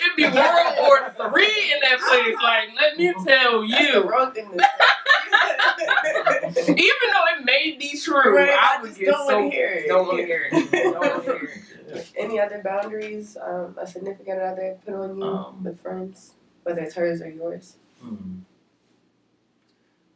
It 0.00 0.10
would, 0.10 0.16
be 0.16 0.24
World 0.38 0.74
War 0.78 1.14
Three 1.30 1.72
in 1.72 1.80
that 1.82 1.98
place. 2.00 2.36
Like, 2.42 2.68
let 2.80 2.96
me 2.96 3.12
tell 3.26 3.66
That's 3.66 3.78
the 3.78 3.84
you, 3.98 4.02
wrong 4.08 4.32
thing 4.32 4.50
to 4.50 4.58
say. 4.58 4.64
even 6.68 7.08
though 7.12 7.38
it 7.38 7.44
may 7.44 7.76
be 7.78 7.98
true, 7.98 8.36
Right, 8.36 8.50
I 8.50 8.76
I 8.78 8.82
would 8.82 8.88
just 8.88 9.00
get 9.00 9.06
don't 9.10 9.28
so. 9.28 9.38
want 9.40 9.50
to 9.52 9.56
hear 9.56 9.68
it. 9.68 9.88
Don't 9.88 10.06
want 10.06 10.18
to 10.18 10.24
hear 10.26 10.48
it. 10.50 10.70
Don't 10.72 11.00
want 11.00 11.24
to 11.24 11.30
hear 11.30 11.64
it. 11.88 12.12
Any 12.16 12.38
other 12.40 12.60
boundaries 12.62 13.36
um, 13.42 13.76
a 13.80 13.86
significant 13.86 14.40
other 14.40 14.76
put 14.84 14.94
on 14.94 15.18
you 15.18 15.24
Um, 15.24 15.64
with 15.64 15.80
friends, 15.80 16.34
whether 16.62 16.82
it's 16.82 16.94
hers 16.94 17.22
or 17.22 17.30
yours? 17.30 17.76
Hmm. 18.02 18.40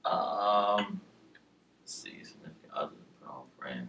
Um, 0.05 1.01
let's 1.81 1.95
see, 1.95 2.23
significant 2.25 2.73
other, 2.75 2.92
girlfriend. 3.25 3.88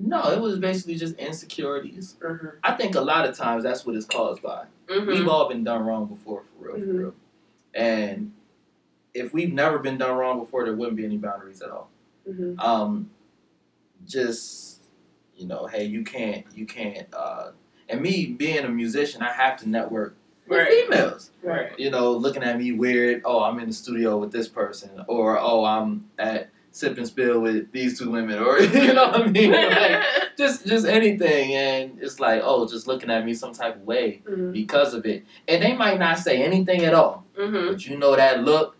No, 0.00 0.30
it 0.30 0.40
was 0.40 0.58
basically 0.58 0.94
just 0.94 1.16
insecurities. 1.16 2.16
Mm-hmm. 2.20 2.46
I 2.62 2.74
think 2.74 2.94
a 2.94 3.00
lot 3.00 3.28
of 3.28 3.36
times 3.36 3.64
that's 3.64 3.84
what 3.84 3.96
it's 3.96 4.06
caused 4.06 4.42
by. 4.42 4.66
Mhm. 4.86 5.06
We've 5.08 5.28
all 5.28 5.48
been 5.48 5.64
done 5.64 5.84
wrong 5.84 6.06
before, 6.06 6.44
for 6.58 6.64
real, 6.68 6.76
Mhm. 6.76 6.86
for 6.86 6.92
real. 6.98 7.14
And 7.74 8.32
if 9.14 9.32
we've 9.34 9.52
never 9.52 9.78
been 9.78 9.98
done 9.98 10.16
wrong 10.16 10.38
before, 10.38 10.64
there 10.64 10.74
wouldn't 10.74 10.96
be 10.96 11.04
any 11.04 11.16
boundaries 11.16 11.60
at 11.62 11.70
all. 11.70 11.90
Mm-hmm. 12.28 12.60
Um, 12.60 13.10
just 14.06 14.66
you 15.36 15.46
know, 15.46 15.66
hey, 15.66 15.84
you 15.84 16.02
can't, 16.02 16.44
you 16.52 16.66
can't. 16.66 17.06
Uh, 17.14 17.52
and 17.88 18.00
me 18.00 18.26
being 18.26 18.64
a 18.64 18.68
musician, 18.68 19.22
I 19.22 19.30
have 19.32 19.56
to 19.60 19.68
network 19.68 20.16
with 20.48 20.58
Right. 20.58 20.68
females. 20.90 21.30
Right. 21.44 21.78
You 21.78 21.90
know, 21.90 22.10
looking 22.12 22.42
at 22.42 22.58
me 22.58 22.72
weird. 22.72 23.22
Oh, 23.24 23.44
I'm 23.44 23.60
in 23.60 23.68
the 23.68 23.72
studio 23.72 24.16
with 24.18 24.32
this 24.32 24.48
person, 24.48 24.90
or 25.06 25.38
oh, 25.38 25.64
I'm 25.64 26.10
at 26.18 26.50
sip 26.78 26.96
and 26.96 27.06
spill 27.06 27.40
with 27.40 27.72
these 27.72 27.98
two 27.98 28.10
women, 28.10 28.38
or 28.38 28.58
you 28.60 28.92
know 28.94 29.08
what 29.08 29.22
I 29.22 29.26
mean. 29.26 29.52
Like, 29.52 30.02
just 30.38 30.66
just 30.66 30.86
anything 30.86 31.52
and 31.54 31.98
it's 32.00 32.20
like 32.20 32.40
oh 32.44 32.66
just 32.68 32.86
looking 32.86 33.10
at 33.10 33.24
me 33.24 33.34
some 33.34 33.52
type 33.52 33.74
of 33.76 33.82
way 33.82 34.22
Mm-hmm. 34.28 34.52
because 34.52 34.94
of 34.94 35.04
it 35.04 35.24
and 35.48 35.60
they 35.62 35.74
might 35.76 35.98
not 35.98 36.18
say 36.18 36.42
anything 36.44 36.84
at 36.84 36.94
all 36.94 37.24
hmm 37.36 37.68
but 37.72 37.84
you 37.84 37.96
know 37.98 38.14
that 38.14 38.44
look 38.44 38.76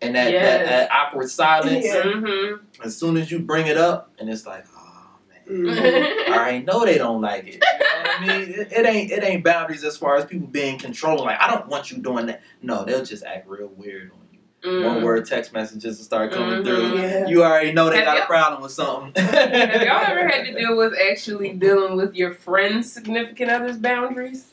and 0.00 0.14
that, 0.14 0.26
that, 0.26 0.32
Yes. 0.32 0.68
that 0.68 0.90
awkward 0.92 1.28
silence. 1.28 1.84
Yeah. 1.84 2.02
Mm-hmm. 2.02 2.82
As 2.84 2.96
soon 2.96 3.16
as 3.18 3.30
you 3.30 3.40
bring 3.40 3.66
it 3.66 3.76
up, 3.76 4.10
and 4.18 4.30
it's 4.30 4.46
like, 4.46 4.64
oh 4.74 5.08
man, 5.28 5.66
Mhm. 5.66 6.28
I 6.28 6.32
already 6.38 6.64
know 6.64 6.84
they 6.86 6.96
don't 6.96 7.20
like 7.20 7.46
it. 7.48 7.54
You 7.54 7.58
know 7.58 8.02
what 8.02 8.20
I 8.20 8.26
mean? 8.38 8.48
It, 8.50 8.72
it 8.72 8.86
ain't 8.86 9.10
it 9.10 9.22
ain't 9.24 9.44
boundaries 9.44 9.84
as 9.84 9.96
far 9.98 10.16
as 10.16 10.24
people 10.24 10.46
being 10.46 10.78
controlling. 10.78 11.24
Like 11.26 11.40
I 11.40 11.50
don't 11.50 11.66
want 11.68 11.90
you 11.90 11.98
doing 11.98 12.26
that. 12.26 12.40
No, 12.62 12.84
they'll 12.84 13.04
just 13.04 13.24
act 13.24 13.46
real 13.48 13.66
weird 13.76 14.10
on 14.12 14.18
you. 14.18 14.19
Mm. 14.62 14.84
One 14.84 15.02
word 15.02 15.24
text 15.26 15.52
messages 15.54 15.96
will 15.98 16.04
start 16.04 16.32
coming 16.32 16.60
Mhm. 16.60 16.64
through. 16.64 16.98
Yeah. 17.00 17.26
You 17.26 17.42
already 17.42 17.72
know 17.72 17.88
they 17.88 17.96
Have 17.96 18.04
got 18.04 18.16
a 18.16 18.18
y'all- 18.20 18.26
problem 18.26 18.62
with 18.62 18.72
something. 18.72 19.12
Have 19.24 19.82
y'all 19.82 20.04
ever 20.06 20.28
had 20.28 20.44
to 20.46 20.52
deal 20.58 20.76
with 20.76 20.92
actually 21.10 21.52
dealing 21.54 21.96
with 21.96 22.14
your 22.14 22.34
friend's 22.34 22.92
significant 22.92 23.50
other's 23.50 23.78
boundaries? 23.78 24.46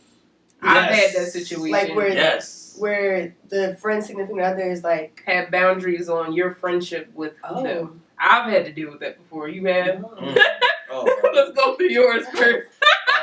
I've 0.62 0.90
had 0.92 1.12
that 1.14 1.28
situation. 1.32 1.72
Like 1.72 1.94
where- 1.96 2.10
Yes. 2.14 2.76
Where 2.80 3.36
the 3.50 3.76
friend 3.82 4.04
significant 4.04 4.42
other 4.42 4.62
is 4.72 4.84
like, 4.84 5.22
had 5.26 5.52
boundaries 5.52 6.10
on 6.10 6.32
your 6.34 6.54
friendship 6.54 7.10
with 7.14 7.34
oh, 7.44 7.64
them. 7.64 8.02
I've 8.20 8.50
had 8.52 8.66
to 8.66 8.72
deal 8.72 8.90
with 8.92 9.00
that 9.02 9.18
before. 9.18 9.50
You 9.50 9.66
have? 9.68 10.00
no. 10.02 10.08
Mm. 10.10 10.38
Oh, 10.90 11.04
Let's 11.34 11.52
go 11.52 11.76
through 11.76 11.90
yours 11.90 12.26
first. 12.30 12.70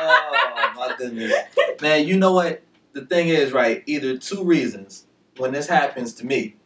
oh 0.03 0.73
my 0.77 0.95
goodness, 0.99 1.33
man! 1.81 2.07
You 2.07 2.19
know 2.19 2.35
what? 2.35 2.61
The 2.93 3.07
thing 3.07 3.29
is, 3.29 3.53
right? 3.53 3.83
Either 3.87 4.19
two 4.19 4.45
reasons 4.45 5.07
when 5.39 5.51
this 5.53 5.67
happens 5.67 6.13
to 6.17 6.27
me. 6.27 6.57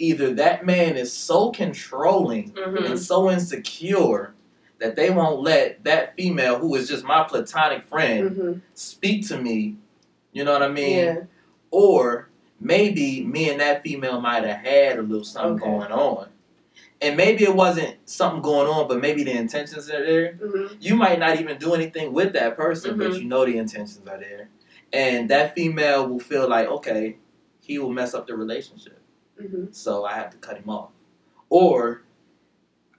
Either 0.00 0.32
that 0.32 0.64
man 0.64 0.96
is 0.96 1.12
so 1.12 1.50
controlling 1.50 2.52
Mhm. 2.52 2.86
and 2.86 2.98
so 2.98 3.30
insecure 3.30 4.32
that 4.78 4.96
they 4.96 5.10
won't 5.10 5.42
let 5.42 5.84
that 5.84 6.14
female, 6.16 6.58
who 6.58 6.74
is 6.74 6.88
just 6.88 7.04
my 7.04 7.22
platonic 7.22 7.82
friend, 7.84 8.30
Mhm. 8.30 8.60
speak 8.72 9.28
to 9.28 9.36
me. 9.36 9.76
You 10.32 10.44
know 10.44 10.54
what 10.54 10.62
I 10.62 10.68
mean? 10.68 10.96
Yeah. 11.04 11.20
Or 11.70 12.30
maybe 12.58 13.22
me 13.22 13.50
and 13.50 13.60
that 13.60 13.82
female 13.82 14.22
might 14.22 14.42
have 14.44 14.64
had 14.64 14.98
a 14.98 15.02
little 15.02 15.22
something 15.24 15.62
Okay. 15.62 15.78
going 15.78 15.92
on. 15.92 16.28
And 17.02 17.14
maybe 17.16 17.44
it 17.44 17.54
wasn't 17.54 17.96
something 18.06 18.40
going 18.40 18.68
on, 18.68 18.88
but 18.88 19.00
maybe 19.02 19.22
the 19.22 19.32
intentions 19.32 19.90
are 19.90 20.02
there. 20.04 20.38
Mhm. 20.42 20.76
You 20.80 20.96
might 20.96 21.18
not 21.18 21.38
even 21.38 21.58
do 21.58 21.74
anything 21.74 22.14
with 22.14 22.32
that 22.32 22.56
person, 22.56 22.96
but 22.96 23.14
you 23.20 23.24
know 23.24 23.44
the 23.44 23.58
intentions 23.58 24.00
are 24.08 24.18
there. 24.18 24.48
And 24.94 25.28
that 25.28 25.54
female 25.54 26.08
will 26.08 26.18
feel 26.20 26.48
like, 26.48 26.68
okay, 26.68 27.16
he 27.60 27.78
will 27.78 27.92
mess 27.92 28.14
up 28.14 28.26
the 28.26 28.34
relationship. 28.34 28.99
Mhm. 29.40 29.74
So 29.74 30.04
I 30.04 30.14
have 30.14 30.30
to 30.30 30.36
cut 30.38 30.56
him 30.58 30.68
off. 30.68 30.90
Or 31.48 32.02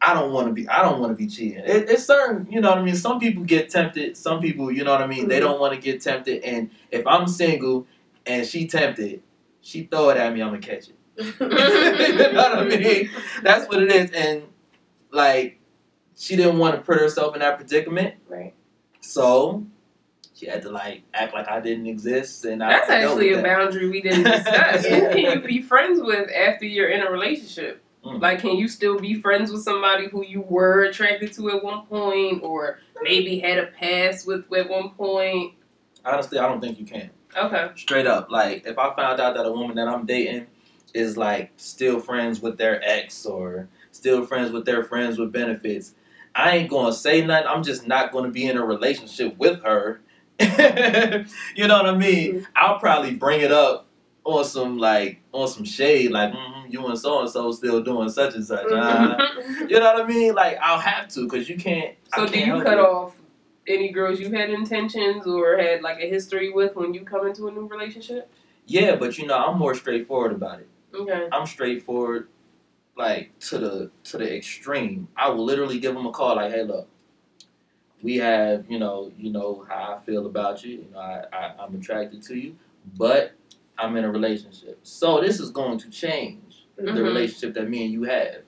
I 0.02 0.14
don't 0.16 0.34
want 0.34 0.48
to 0.48 0.54
be 0.54 0.68
I 0.68 0.82
don't 0.82 1.00
want 1.00 1.12
to 1.12 1.16
be 1.16 1.28
cheating. 1.28 1.60
It, 1.60 1.90
it's 1.90 2.06
certain, 2.06 2.48
you 2.52 2.60
know 2.60 2.70
what 2.70 2.80
I 2.80 2.84
mean? 2.84 2.96
Some 2.96 3.20
people 3.20 3.44
get 3.44 3.70
tempted, 3.70 4.18
some 4.18 4.40
people, 4.42 4.72
you 4.72 4.84
know 4.84 4.92
what 4.92 5.02
I 5.02 5.08
mean, 5.08 5.28
they 5.28 5.38
Mhm. 5.38 5.42
don't 5.42 5.60
want 5.60 5.74
to 5.76 5.80
get 5.80 6.02
tempted 6.02 6.44
and 6.44 6.72
if 6.92 7.06
I'm 7.06 7.28
single 7.28 7.86
and 8.26 8.46
she 8.46 8.68
tempted, 8.68 9.22
she 9.62 9.84
throw 9.84 10.10
it 10.10 10.18
at 10.18 10.34
me, 10.34 10.42
I'm 10.42 10.50
gonna 10.50 10.60
catch 10.60 10.90
it. 10.90 10.96
you 11.40 12.34
know 12.34 12.42
what 12.42 12.58
I 12.60 12.64
mean? 12.66 13.10
That's 13.44 13.68
what 13.68 13.82
it 13.84 13.92
is. 13.92 14.12
And 14.12 14.44
like, 15.12 15.60
she 16.16 16.36
didn't 16.36 16.58
want 16.58 16.76
to 16.76 16.82
put 16.82 17.00
herself 17.00 17.36
in 17.36 17.42
that 17.42 17.58
predicament, 17.58 18.16
Right. 18.28 18.54
so 19.02 19.66
she 20.42 20.48
had 20.48 20.64
to 20.64 20.72
like 20.72 21.04
act 21.14 21.36
like 21.36 21.48
I 21.48 21.60
didn't 21.60 21.86
exist. 21.86 22.46
And 22.46 22.62
That's 22.62 22.90
actually 22.90 23.32
a 23.34 23.36
that. 23.36 23.46
boundary 23.46 23.88
we 23.90 24.02
didn't 24.02 24.24
discuss. 24.44 24.84
Yeah. 24.84 25.00
Who 25.00 25.10
can 25.10 25.20
you 25.20 25.48
be 25.48 25.62
friends 25.62 26.02
with 26.02 26.32
after 26.32 26.66
you're 26.66 26.90
in 26.90 27.02
a 27.02 27.12
relationship? 27.12 27.84
Mm. 28.04 28.20
Like, 28.20 28.40
can 28.40 28.58
you 28.58 28.68
still 28.68 29.00
be 29.00 29.22
friends 29.22 29.52
with 29.52 29.62
somebody 29.62 30.08
who 30.08 30.26
you 30.26 30.42
were 30.42 30.86
attracted 30.86 31.32
to 31.34 31.52
at 31.52 31.64
one 31.64 31.86
point, 31.86 32.42
or 32.42 32.80
maybe 33.04 33.38
had 33.38 33.60
a 33.60 33.68
past 33.68 34.26
with 34.26 34.52
at 34.52 34.68
one 34.68 34.90
point? 34.90 35.54
Honestly, 36.04 36.40
I 36.40 36.48
don't 36.48 36.60
think 36.60 36.80
you 36.80 36.86
can. 36.88 37.12
Okay. 37.38 37.70
Straight 37.76 38.08
up, 38.08 38.32
like 38.32 38.66
if 38.66 38.80
I 38.80 38.96
found 38.96 39.20
out 39.22 39.36
that 39.36 39.46
a 39.46 39.52
woman 39.52 39.76
that 39.76 39.88
I'm 39.88 40.08
dating 40.08 40.48
is 40.96 41.18
like 41.18 41.52
still 41.58 42.00
friends 42.00 42.42
with 42.42 42.58
their 42.58 42.84
ex 42.84 43.28
or 43.28 43.70
still 43.92 44.26
friends 44.26 44.52
with 44.52 44.66
their 44.66 44.84
friends 44.84 45.20
with 45.20 45.32
benefits, 45.32 45.94
I 46.34 46.58
ain't 46.58 46.70
gonna 46.72 46.94
say 46.94 47.24
nothing. 47.24 47.48
I'm 47.48 47.62
just 47.62 47.86
not 47.86 48.12
gonna 48.12 48.32
be 48.32 48.48
in 48.48 48.58
a 48.58 48.66
relationship 48.66 49.38
with 49.38 49.62
her. 49.64 50.02
you 51.56 51.68
know 51.68 51.78
what 51.84 51.88
I 51.94 51.96
mean? 51.98 52.36
Mhm. 52.36 52.46
I'll 52.56 52.80
probably 52.80 53.16
bring 53.16 53.42
it 53.42 53.52
up 53.52 53.88
on 54.24 54.46
some 54.46 54.78
like 54.78 55.22
on 55.32 55.48
some 55.48 55.66
shade, 55.66 56.12
like 56.12 56.32
mm 56.34 56.52
you 56.72 56.86
and 56.88 56.98
so 56.98 57.20
and 57.20 57.30
so 57.30 57.52
still 57.52 57.82
doing 57.84 58.08
such 58.10 58.34
and 58.34 58.46
such. 58.46 58.66
uh, 58.72 59.18
you 59.68 59.78
know 59.78 59.94
what 59.94 60.06
I 60.06 60.08
mean? 60.08 60.34
Like 60.34 60.58
I'll 60.62 60.80
have 60.80 61.10
to 61.10 61.28
because 61.28 61.50
you 61.50 61.58
can't. 61.58 61.96
So, 62.16 62.26
do 62.26 62.32
can't 62.32 62.48
you 62.48 62.64
cut 62.64 62.74
it. 62.74 62.80
off 62.80 63.14
any 63.68 63.92
girls 63.92 64.20
you 64.22 64.32
had 64.32 64.50
intentions 64.50 65.28
or 65.28 65.58
had 65.58 65.82
like 65.82 65.98
a 66.00 66.08
history 66.10 66.50
with 66.52 66.76
when 66.78 66.94
you 66.94 67.02
come 67.02 67.28
into 67.28 67.48
a 67.50 67.52
new 67.52 67.68
relationship? 67.68 68.32
Yeah, 68.68 68.96
but 68.96 69.18
you 69.18 69.28
know 69.28 69.38
I'm 69.38 69.58
more 69.58 69.76
straightforward 69.76 70.32
about 70.32 70.62
it. 70.62 70.70
Okay. 70.96 71.28
I'm 71.32 71.46
straightforward, 71.46 72.30
like 72.96 73.38
to 73.40 73.58
the 73.58 73.92
to 74.06 74.18
the 74.18 74.34
extreme. 74.36 75.10
I 75.18 75.30
will 75.30 75.44
literally 75.44 75.80
give 75.80 75.94
them 75.94 76.06
a 76.06 76.12
call, 76.12 76.36
like, 76.38 76.52
"Hey, 76.52 76.64
look, 76.64 76.88
we 78.02 78.18
have, 78.18 78.66
you 78.70 78.80
know, 78.80 79.12
you 79.18 79.32
know 79.32 79.66
how 79.70 79.96
I 79.96 80.06
feel 80.06 80.26
about 80.26 80.64
you. 80.64 80.72
You 80.78 80.88
know, 80.92 81.00
I, 81.00 81.24
I 81.34 81.54
I'm 81.60 81.76
attracted 81.76 82.22
to 82.24 82.36
you, 82.36 82.56
but 82.98 83.34
I'm 83.78 83.96
in 83.98 84.04
a 84.06 84.12
relationship, 84.12 84.80
so 84.84 85.22
this 85.22 85.40
is 85.40 85.50
going 85.52 85.78
to 85.80 85.90
change 85.90 86.66
the 86.78 86.84
Mhm. 86.84 87.04
relationship 87.04 87.54
that 87.56 87.70
me 87.70 87.84
and 87.86 87.94
you 87.94 88.04
have. 88.04 88.42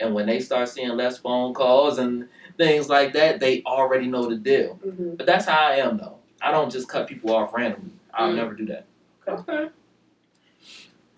And 0.00 0.14
when 0.14 0.26
they 0.26 0.40
start 0.40 0.68
seeing 0.68 0.90
less 0.90 1.18
phone 1.18 1.54
calls 1.54 1.98
and 1.98 2.28
things 2.58 2.88
like 2.88 3.12
that, 3.12 3.40
they 3.40 3.62
already 3.64 4.06
know 4.06 4.28
the 4.28 4.36
deal. 4.36 4.78
Mhm. 4.84 5.16
But 5.16 5.26
that's 5.26 5.46
how 5.46 5.66
I 5.68 5.76
am, 5.76 5.98
though. 5.98 6.18
I 6.42 6.50
don't 6.50 6.70
just 6.70 6.88
cut 6.88 7.06
people 7.06 7.34
off 7.34 7.54
randomly. 7.54 7.92
I'll 8.12 8.32
Mm. 8.32 8.36
never 8.36 8.54
do 8.54 8.66
that. 8.66 8.84
Okay. 9.28 9.68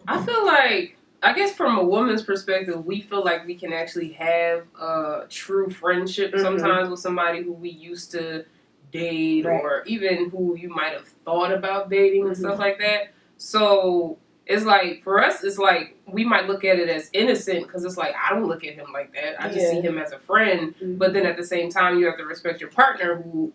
I 0.06 0.24
feel 0.24 0.46
like, 0.46 0.95
I 1.26 1.32
guess 1.32 1.52
from 1.56 1.76
a 1.76 1.82
woman's 1.84 2.22
perspective, 2.22 2.86
we 2.86 3.00
feel 3.00 3.24
like 3.24 3.44
we 3.48 3.56
can 3.56 3.72
actually 3.72 4.12
have 4.12 4.62
a 4.80 5.24
true 5.28 5.68
friendship 5.68 6.32
Mhm. 6.32 6.40
sometimes 6.40 6.88
with 6.88 7.00
somebody 7.00 7.42
who 7.42 7.50
we 7.52 7.68
used 7.68 8.12
to 8.12 8.44
date 8.92 9.44
Right. 9.44 9.60
or 9.60 9.82
even 9.86 10.30
who 10.30 10.54
you 10.56 10.68
might 10.68 10.92
have 10.92 11.08
thought 11.24 11.52
about 11.52 11.90
dating 11.90 12.22
and 12.28 12.36
Mhm. 12.36 12.38
stuff 12.38 12.60
like 12.60 12.78
that. 12.78 13.08
So 13.38 14.18
it's 14.46 14.64
like, 14.64 15.02
for 15.02 15.20
us, 15.20 15.42
it's 15.42 15.58
like 15.58 15.96
we 16.06 16.24
might 16.24 16.46
look 16.46 16.64
at 16.64 16.78
it 16.78 16.88
as 16.88 17.10
innocent 17.12 17.66
because 17.66 17.84
it's 17.84 17.96
like, 17.96 18.14
I 18.14 18.32
don't 18.32 18.46
look 18.46 18.62
at 18.64 18.74
him 18.74 18.92
like 18.92 19.12
that. 19.14 19.42
I 19.42 19.48
just 19.48 19.62
Yeah. 19.62 19.70
see 19.72 19.80
him 19.80 19.98
as 19.98 20.12
a 20.12 20.20
friend. 20.20 20.76
Mhm. 20.80 20.96
But 20.96 21.12
then 21.12 21.26
at 21.26 21.36
the 21.36 21.42
same 21.44 21.70
time, 21.70 21.98
you 21.98 22.06
have 22.06 22.18
to 22.18 22.24
respect 22.24 22.60
your 22.60 22.70
partner 22.70 23.16
who, 23.16 23.52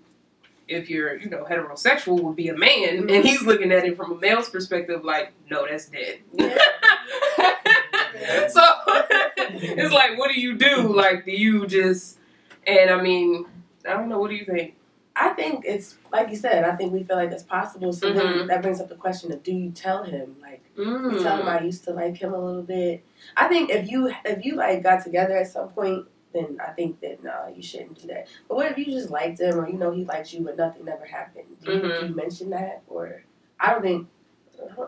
if 0.67 0.89
you're, 0.89 1.15
you 1.15 1.29
know, 1.29 1.45
heterosexual, 1.49 2.21
would 2.21 2.35
be 2.35 2.49
a 2.49 2.57
man, 2.57 3.09
and 3.09 3.23
he's 3.23 3.43
looking 3.43 3.71
at 3.71 3.85
it 3.85 3.95
from 3.95 4.11
a 4.11 4.15
male's 4.15 4.49
perspective, 4.49 5.05
like, 5.05 5.31
no, 5.49 5.65
that's 5.65 5.85
dead. 5.85 6.19
so 8.49 8.61
it's 9.53 9.93
like, 9.93 10.17
what 10.17 10.31
do 10.31 10.39
you 10.39 10.55
do? 10.57 10.93
Like, 10.93 11.25
do 11.25 11.31
you 11.31 11.65
just, 11.67 12.17
and 12.67 12.89
I 12.89 13.01
mean, 13.01 13.45
I 13.87 13.93
don't 13.93 14.09
know, 14.09 14.19
what 14.19 14.29
do 14.29 14.35
you 14.35 14.45
think? 14.45 14.75
I 15.15 15.29
think 15.29 15.65
it's 15.67 15.95
like 16.11 16.29
you 16.29 16.37
said. 16.37 16.63
I 16.63 16.73
think 16.77 16.93
we 16.93 17.03
feel 17.03 17.17
like 17.17 17.31
it's 17.31 17.43
possible. 17.43 17.91
So 17.91 18.09
Mhm. 18.11 18.15
then 18.15 18.47
that 18.47 18.61
brings 18.61 18.79
up 18.79 18.87
the 18.87 18.95
question 18.95 19.31
of: 19.33 19.43
Do 19.43 19.51
you 19.51 19.69
tell 19.71 20.03
him? 20.03 20.37
Like, 20.41 20.63
you 20.77 21.19
tell 21.21 21.35
him 21.37 21.45
Mm. 21.47 21.59
I 21.61 21.63
used 21.65 21.83
to 21.83 21.91
like 21.91 22.15
him 22.15 22.33
a 22.33 22.39
little 22.39 22.61
bit. 22.63 23.03
I 23.35 23.49
think 23.49 23.69
if 23.71 23.91
you 23.91 24.13
if 24.23 24.45
you 24.45 24.55
like 24.55 24.81
got 24.83 25.03
together 25.03 25.35
at 25.35 25.47
some 25.47 25.67
point, 25.67 26.05
then 26.33 26.57
I 26.65 26.71
think 26.71 27.01
that 27.01 27.21
no, 27.21 27.53
you 27.53 27.61
shouldn't 27.61 27.99
do 28.01 28.07
that. 28.07 28.27
But 28.47 28.55
what 28.55 28.71
if 28.71 28.77
you 28.77 28.85
just 28.85 29.09
liked 29.09 29.41
him, 29.41 29.59
or 29.59 29.67
you 29.67 29.77
know 29.77 29.91
he 29.91 30.05
liked 30.05 30.33
you, 30.33 30.45
but 30.45 30.55
nothing 30.55 30.87
ever 30.87 31.05
happened? 31.05 31.45
Do 31.61 31.73
you, 31.73 31.79
Mhm. 31.79 31.99
do 31.99 32.05
you 32.07 32.15
mention 32.15 32.49
that, 32.51 32.81
or 32.87 33.21
I 33.59 33.73
don't 33.73 33.81
think 33.81 34.07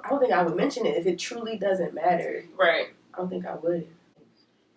I 0.04 0.10
don't 0.10 0.20
think 0.22 0.32
I 0.32 0.42
would 0.44 0.56
mention 0.56 0.86
it 0.86 0.96
if 0.96 1.06
it 1.06 1.20
truly 1.20 1.58
doesn't 1.58 1.94
matter. 1.94 2.46
Right. 2.58 2.88
I 3.14 3.18
don't 3.18 3.30
think 3.30 3.46
I 3.46 3.56
would. 3.56 3.88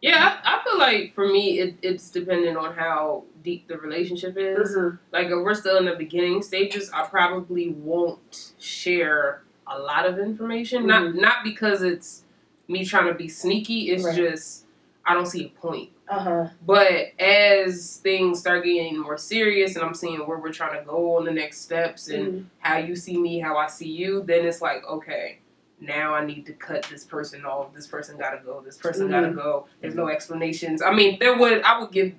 Yeah, 0.03 0.39
I, 0.45 0.57
I 0.61 0.65
feel 0.65 0.79
like 0.79 1.15
for 1.15 1.27
me, 1.27 1.59
it, 1.59 1.77
it's 1.83 2.11
dependent 2.11 2.57
on 2.57 2.75
how 2.75 3.25
deep 3.43 3.67
the 3.67 3.79
relationship 3.79 4.37
is. 4.37 4.77
like 5.13 5.27
if 5.29 5.33
we're 5.33 5.55
still 5.55 5.79
in 5.79 5.87
the 5.87 5.95
beginning 5.97 6.43
stages, 6.43 6.91
I 6.93 7.05
probably 7.07 7.71
won't 7.71 8.53
share 8.59 9.43
a 9.67 9.79
lot 9.79 10.07
of 10.07 10.19
information. 10.19 10.87
Not 10.87 11.03
Mhm. 11.03 11.15
not 11.21 11.45
because 11.45 11.83
it's 11.83 12.25
me 12.69 12.85
trying 12.85 13.07
to 13.09 13.15
be 13.15 13.29
sneaky. 13.29 13.91
It's 13.91 14.05
Right. 14.05 14.15
just 14.17 14.67
I 15.05 15.15
don't 15.15 15.27
see 15.27 15.47
a 15.47 15.49
point. 15.61 15.91
Uh 16.09 16.19
huh. 16.21 16.49
But 16.65 17.19
as 17.21 17.97
things 18.03 18.39
start 18.41 18.65
getting 18.65 18.99
more 18.99 19.17
serious 19.19 19.77
and 19.77 19.85
I'm 19.85 19.95
seeing 19.95 20.19
where 20.27 20.39
we're 20.39 20.53
trying 20.53 20.79
to 20.79 20.85
go 20.85 21.17
on 21.17 21.25
the 21.25 21.33
next 21.33 21.63
steps 21.63 22.09
and 22.09 22.27
Mm-hmm. 22.27 22.41
how 22.59 22.77
you 22.79 22.95
see 22.95 23.17
me, 23.19 23.39
how 23.41 23.57
I 23.57 23.67
see 23.69 23.89
you, 23.91 24.23
then 24.25 24.45
it's 24.47 24.61
like, 24.61 24.85
okay, 24.87 25.39
now 25.81 26.15
I 26.15 26.25
need 26.25 26.47
to 26.47 26.53
cut 26.53 26.85
this 26.91 27.05
person 27.05 27.45
off. 27.45 27.75
This 27.75 27.87
person 27.87 28.17
gotta 28.19 28.39
go. 28.45 28.61
This 28.65 28.77
person 28.79 29.11
gotta 29.11 29.29
Mhm. 29.29 29.35
go. 29.37 29.67
There's 29.81 29.95
no 29.95 30.09
explanations. 30.09 30.83
I 30.83 30.93
mean, 30.93 31.19
there 31.21 31.37
would 31.37 31.63
I 31.63 31.79
would 31.81 31.91
give 31.93 32.13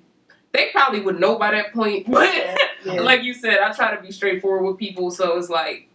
they 0.52 0.70
probably 0.72 1.00
would 1.00 1.20
know 1.20 1.36
by 1.38 1.50
that 1.50 1.72
point, 1.74 2.06
but 2.10 2.32
Yeah. 2.84 3.00
like 3.02 3.22
you 3.22 3.34
said, 3.34 3.58
I 3.58 3.72
try 3.72 3.94
to 3.94 4.00
be 4.02 4.10
straightforward 4.12 4.64
with 4.64 4.78
people, 4.78 5.10
so 5.10 5.36
it's 5.36 5.50
like, 5.50 5.88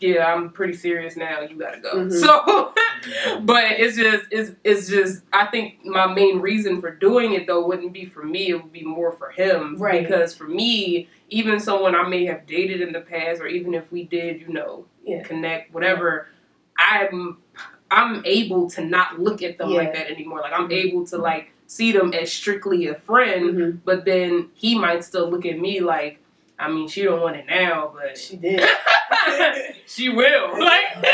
yeah, 0.00 0.32
I'm 0.34 0.50
pretty 0.50 0.72
serious 0.72 1.16
now. 1.16 1.40
You 1.42 1.56
gotta 1.56 1.80
go. 1.80 1.94
Mhm. 1.94 2.12
So, 2.12 2.72
but 3.42 3.64
it's 3.78 3.96
just, 3.96 4.24
it's, 4.30 4.50
it's 4.64 4.88
just. 4.88 5.22
I 5.32 5.46
think 5.46 5.84
my 5.84 6.12
main 6.12 6.40
reason 6.40 6.80
for 6.80 6.90
doing 6.90 7.34
it 7.34 7.46
though 7.46 7.64
wouldn't 7.66 7.92
be 7.92 8.04
for 8.04 8.24
me. 8.24 8.48
It 8.48 8.54
would 8.54 8.72
be 8.72 8.82
more 8.82 9.12
for 9.12 9.30
him, 9.30 9.76
Right. 9.78 10.02
Because 10.02 10.34
for 10.34 10.44
me, 10.48 11.08
even 11.30 11.60
someone 11.60 11.94
I 11.94 12.06
may 12.08 12.24
have 12.26 12.46
dated 12.46 12.80
in 12.80 12.92
the 12.92 13.00
past, 13.00 13.40
or 13.40 13.46
even 13.46 13.74
if 13.74 13.90
we 13.92 14.04
did, 14.04 14.40
you 14.40 14.48
know, 14.48 14.86
Yeah. 15.04 15.22
connect, 15.22 15.72
whatever. 15.72 16.26
I'm, 17.00 17.38
I'm 17.90 18.22
able 18.24 18.68
to 18.70 18.84
not 18.84 19.20
look 19.20 19.42
at 19.42 19.58
them 19.58 19.70
like 19.70 19.92
that 19.94 20.10
anymore. 20.10 20.40
Like 20.40 20.52
I'm 20.52 20.68
Mhm. 20.68 20.84
able 20.84 21.06
to 21.06 21.18
like 21.18 21.50
see 21.66 21.92
them 21.92 22.12
as 22.12 22.32
strictly 22.32 22.86
a 22.88 22.94
friend, 22.94 23.54
Mhm. 23.54 23.78
but 23.84 24.04
then 24.04 24.50
he 24.54 24.78
might 24.78 25.04
still 25.04 25.30
look 25.30 25.46
at 25.46 25.58
me 25.58 25.80
like, 25.80 26.18
I 26.58 26.68
mean, 26.70 26.88
she 26.88 27.02
don't 27.02 27.20
want 27.20 27.36
it 27.36 27.46
now, 27.46 27.92
but 27.94 28.16
She 28.18 28.36
did. 28.36 28.62
she 29.86 30.08
will. 30.08 30.50
Like, 30.58 30.84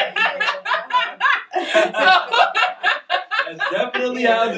so, 1.53 2.11
That's 3.47 3.71
definitely 3.71 4.23
how 4.25 4.45
it 4.49 4.53
is. 4.53 4.57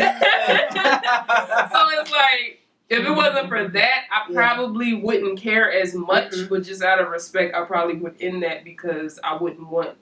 so 1.73 2.01
it's 2.01 2.11
like 2.13 2.59
if 2.91 3.07
it 3.07 3.11
wasn't 3.11 3.49
for 3.49 3.67
that, 3.69 4.01
I 4.13 4.27
Yeah. 4.31 4.35
probably 4.35 4.93
wouldn't 4.95 5.39
care 5.41 5.73
as 5.73 5.95
much. 5.95 6.33
Mhm. 6.33 6.49
But 6.51 6.65
just 6.65 6.83
out 6.83 7.01
of 7.01 7.09
respect, 7.09 7.55
I 7.55 7.65
probably 7.65 7.97
would 7.97 8.17
end 8.21 8.43
that 8.43 8.65
because 8.65 9.19
I 9.25 9.37
wouldn't 9.37 9.67
want 9.69 9.97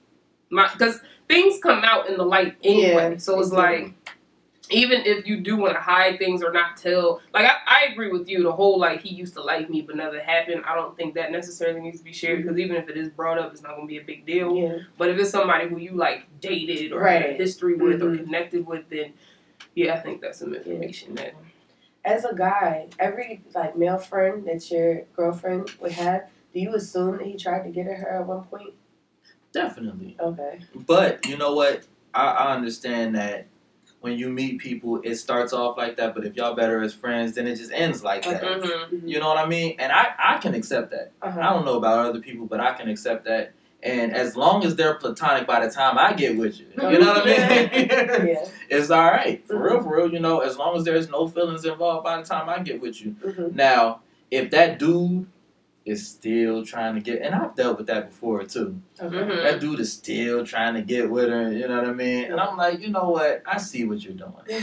my 0.51 0.69
because 0.71 0.99
things 1.27 1.59
come 1.61 1.83
out 1.83 2.09
in 2.09 2.17
the 2.17 2.25
light 2.25 2.55
anyway. 2.63 3.11
Yeah, 3.13 3.17
so 3.17 3.39
it's 3.39 3.51
like 3.51 3.93
even 4.69 5.01
if 5.05 5.27
you 5.27 5.41
do 5.41 5.57
want 5.57 5.73
to 5.73 5.79
hide 5.81 6.17
things 6.17 6.41
or 6.43 6.51
not 6.53 6.77
tell, 6.77 7.21
like 7.33 7.45
I, 7.45 7.55
I 7.67 7.91
agree 7.91 8.09
with 8.09 8.29
you. 8.29 8.43
The 8.43 8.51
whole 8.51 8.79
like 8.79 9.01
he 9.01 9.13
used 9.13 9.33
to 9.33 9.41
like 9.43 9.69
me 9.69 9.81
but 9.81 9.95
never 9.97 10.19
happened. 10.21 10.63
I 10.65 10.75
don't 10.75 10.95
think 10.95 11.15
that 11.15 11.31
necessarily 11.31 11.81
needs 11.81 11.99
to 11.99 12.05
be 12.05 12.13
shared 12.13 12.43
because 12.43 12.57
even 12.57 12.75
if 12.77 12.87
it 12.87 12.95
is 12.97 13.09
brought 13.09 13.37
up, 13.37 13.51
it's 13.51 13.61
not 13.63 13.75
gonna 13.75 13.87
be 13.87 13.97
a 13.97 14.03
big 14.03 14.25
deal. 14.25 14.55
yeah. 14.55 14.77
But 14.97 15.09
if 15.09 15.19
it's 15.19 15.31
somebody 15.31 15.67
who 15.67 15.77
you 15.77 15.91
like 15.91 16.25
dated 16.39 16.93
or 16.93 17.03
had 17.05 17.23
a 17.25 17.33
history 17.33 17.75
with 17.75 18.01
or 18.01 18.11
Mhm. 18.11 18.25
connected 18.25 18.65
with, 18.65 18.87
then 18.89 19.13
yeah, 19.75 19.95
I 19.95 19.99
think 19.99 20.21
that's 20.21 20.39
some 20.39 20.53
information 20.53 21.15
that 21.15 21.33
As 22.03 22.25
a 22.25 22.33
guy, 22.33 22.87
every 22.97 23.41
like 23.53 23.77
male 23.77 23.97
friend 23.99 24.45
that 24.47 24.71
your 24.71 25.01
girlfriend 25.15 25.69
would 25.81 25.91
have, 25.91 26.29
do 26.53 26.59
you 26.59 26.73
assume 26.75 27.17
that 27.17 27.27
he 27.27 27.37
tried 27.37 27.63
to 27.63 27.69
get 27.69 27.87
at 27.87 27.97
her 27.97 28.09
at 28.09 28.25
one 28.25 28.43
point? 28.45 28.73
Definitely. 29.53 30.15
Okay. 30.19 30.59
But 30.75 31.25
you 31.27 31.37
know 31.37 31.53
what? 31.53 31.85
I, 32.13 32.25
I 32.27 32.53
understand 32.55 33.15
that 33.15 33.47
when 34.01 34.17
you 34.17 34.29
meet 34.29 34.59
people, 34.59 34.99
it 35.03 35.15
starts 35.15 35.53
off 35.53 35.77
like 35.77 35.95
that. 35.97 36.15
But 36.15 36.25
if 36.25 36.35
y'all 36.35 36.55
better 36.55 36.81
as 36.81 36.93
friends, 36.93 37.35
then 37.35 37.47
it 37.47 37.55
just 37.57 37.71
ends 37.71 38.03
like 38.03 38.23
that. 38.23 38.41
Mhm. 38.41 39.07
You 39.07 39.19
know 39.19 39.27
what 39.27 39.37
I 39.37 39.45
mean? 39.47 39.75
And 39.79 39.91
I, 39.91 40.07
I 40.17 40.37
can 40.39 40.55
accept 40.55 40.91
that. 40.91 41.11
I 41.21 41.27
Uh-huh. 41.27 41.41
don't 41.53 41.65
know 41.65 41.77
about 41.77 42.05
other 42.09 42.19
people, 42.19 42.45
but 42.45 42.59
I 42.59 42.73
can 42.73 42.89
accept 42.89 43.25
that. 43.25 43.53
And 43.83 44.13
as 44.15 44.35
long 44.35 44.63
as 44.63 44.75
they're 44.75 44.93
platonic 44.95 45.47
by 45.47 45.65
the 45.65 45.71
time 45.71 45.97
I 45.97 46.13
get 46.13 46.37
with 46.37 46.59
you, 46.59 46.67
you 46.77 46.99
know 46.99 47.13
what 47.13 47.23
I 47.23 47.25
mean? 47.25 47.79
Yeah. 48.27 48.45
it's 48.69 48.91
all 48.91 49.05
right. 49.05 49.45
For 49.47 49.57
real, 49.57 49.79
Mhm. 49.79 49.83
for 49.83 49.95
real, 49.97 50.13
you 50.13 50.19
know, 50.19 50.39
as 50.39 50.55
long 50.57 50.77
as 50.77 50.83
there's 50.83 51.09
no 51.09 51.27
feelings 51.27 51.65
involved 51.65 52.03
by 52.03 52.17
the 52.17 52.23
time 52.23 52.47
I 52.47 52.59
get 52.59 52.79
with 52.79 53.01
you. 53.01 53.15
Mhm. 53.25 53.55
Now, 53.55 54.01
if 54.29 54.51
that 54.51 54.77
dude 54.79 55.25
is 55.83 56.07
still 56.07 56.63
trying 56.63 56.93
to 56.93 57.01
get, 57.01 57.23
and 57.23 57.33
I've 57.33 57.55
dealt 57.55 57.79
with 57.79 57.87
that 57.87 58.11
before 58.11 58.43
too. 58.43 58.79
Okay. 59.01 59.15
Mhm. 59.15 59.41
That 59.43 59.59
dude 59.59 59.79
is 59.79 59.91
still 59.91 60.45
trying 60.45 60.75
to 60.75 60.83
get 60.83 61.09
with 61.09 61.29
her, 61.29 61.51
you 61.51 61.67
know 61.67 61.79
what 61.79 61.87
I 61.89 61.93
mean? 61.93 62.25
And 62.25 62.39
I'm 62.39 62.55
like, 62.55 62.79
you 62.81 62.89
know 62.89 63.09
what? 63.09 63.41
I 63.47 63.57
see 63.57 63.83
what 63.85 64.03
you're 64.03 64.13
doing. 64.13 64.31
he 64.47 64.59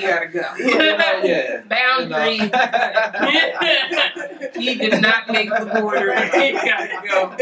gotta 0.00 0.28
go. 0.32 0.42
You 0.58 0.78
know, 0.78 1.20
yeah. 1.22 1.60
Boundary. 1.68 2.36
You 2.36 2.48
know. 2.48 2.60
he 4.54 4.74
did 4.76 5.02
not 5.02 5.28
make 5.30 5.50
the 5.50 5.66
border. 5.80 6.14
He 6.24 6.52
gotta 6.52 7.02
go. 7.06 7.36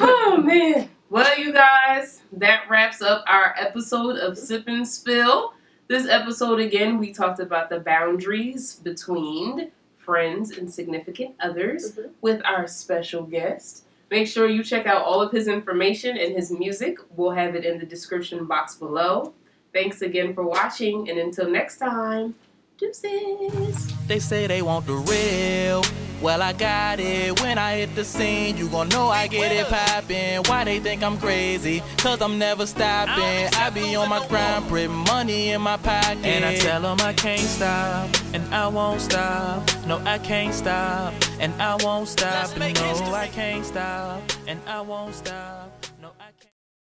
oh 0.00 0.42
man. 0.44 0.88
Well, 1.08 1.38
you 1.38 1.52
guys, 1.52 2.22
that 2.32 2.64
wraps 2.70 3.00
up 3.02 3.22
our 3.26 3.54
episode 3.58 4.16
of 4.16 4.38
Sip 4.38 4.64
and 4.66 4.86
Spill. 4.88 5.52
This 5.92 6.08
episode, 6.08 6.58
again, 6.58 6.96
we 6.96 7.12
talked 7.12 7.38
about 7.38 7.68
the 7.68 7.78
boundaries 7.78 8.76
between 8.76 9.72
friends 9.98 10.56
and 10.56 10.72
significant 10.72 11.34
others 11.38 11.92
Mhm. 11.92 12.12
with 12.22 12.40
our 12.46 12.66
special 12.66 13.24
guest. 13.24 13.84
Make 14.10 14.26
sure 14.26 14.48
you 14.48 14.64
check 14.64 14.86
out 14.86 15.02
all 15.02 15.20
of 15.20 15.32
his 15.32 15.48
information 15.48 16.16
and 16.16 16.34
his 16.34 16.50
music. 16.50 16.96
We'll 17.14 17.32
have 17.32 17.54
it 17.54 17.66
in 17.66 17.78
the 17.78 17.84
description 17.84 18.46
box 18.46 18.74
below. 18.74 19.34
Thanks 19.74 20.00
again 20.00 20.32
for 20.32 20.44
watching, 20.44 21.10
and 21.10 21.18
until 21.18 21.50
next 21.50 21.76
time, 21.76 22.36
deuces. 22.82 23.92
They 24.06 24.18
say 24.18 24.46
they 24.46 24.62
want 24.62 24.86
the 24.86 24.94
real. 24.94 25.82
Well, 26.20 26.40
I 26.40 26.52
got 26.52 27.00
it. 27.00 27.40
When 27.40 27.58
I 27.58 27.78
hit 27.78 27.94
the 27.96 28.04
scene, 28.04 28.56
you 28.56 28.68
gon' 28.68 28.88
know 28.90 29.08
I 29.08 29.26
get 29.26 29.50
it 29.50 29.66
poppin'. 29.66 30.42
Why 30.46 30.64
they 30.64 30.78
think 30.78 31.02
I'm 31.02 31.18
crazy? 31.18 31.82
Cause 31.98 32.20
I'm 32.20 32.38
never 32.38 32.66
stopping. 32.66 33.48
I 33.54 33.70
be 33.70 33.96
on 33.96 34.08
my 34.08 34.24
grind, 34.28 34.68
put 34.68 34.88
money 34.88 35.50
in 35.50 35.60
my 35.60 35.76
pocket. 35.78 36.24
And 36.24 36.44
I 36.44 36.56
tell 36.56 36.82
them 36.82 36.98
I 37.00 37.12
can't 37.12 37.40
stop, 37.40 38.08
and 38.34 38.42
I 38.54 38.68
won't 38.68 39.00
stop. 39.00 39.68
No, 39.86 40.00
I 40.04 40.18
can't 40.18 40.54
stop, 40.54 41.12
and 41.40 41.52
I 41.60 41.76
won't 41.82 42.08
stop. 42.08 42.56
No, 42.56 42.66
I 42.66 43.28
can't 43.28 43.64
stop, 43.64 44.22
and 44.46 44.60
I 44.66 44.80
won't 44.80 45.14
stop. 45.14 45.61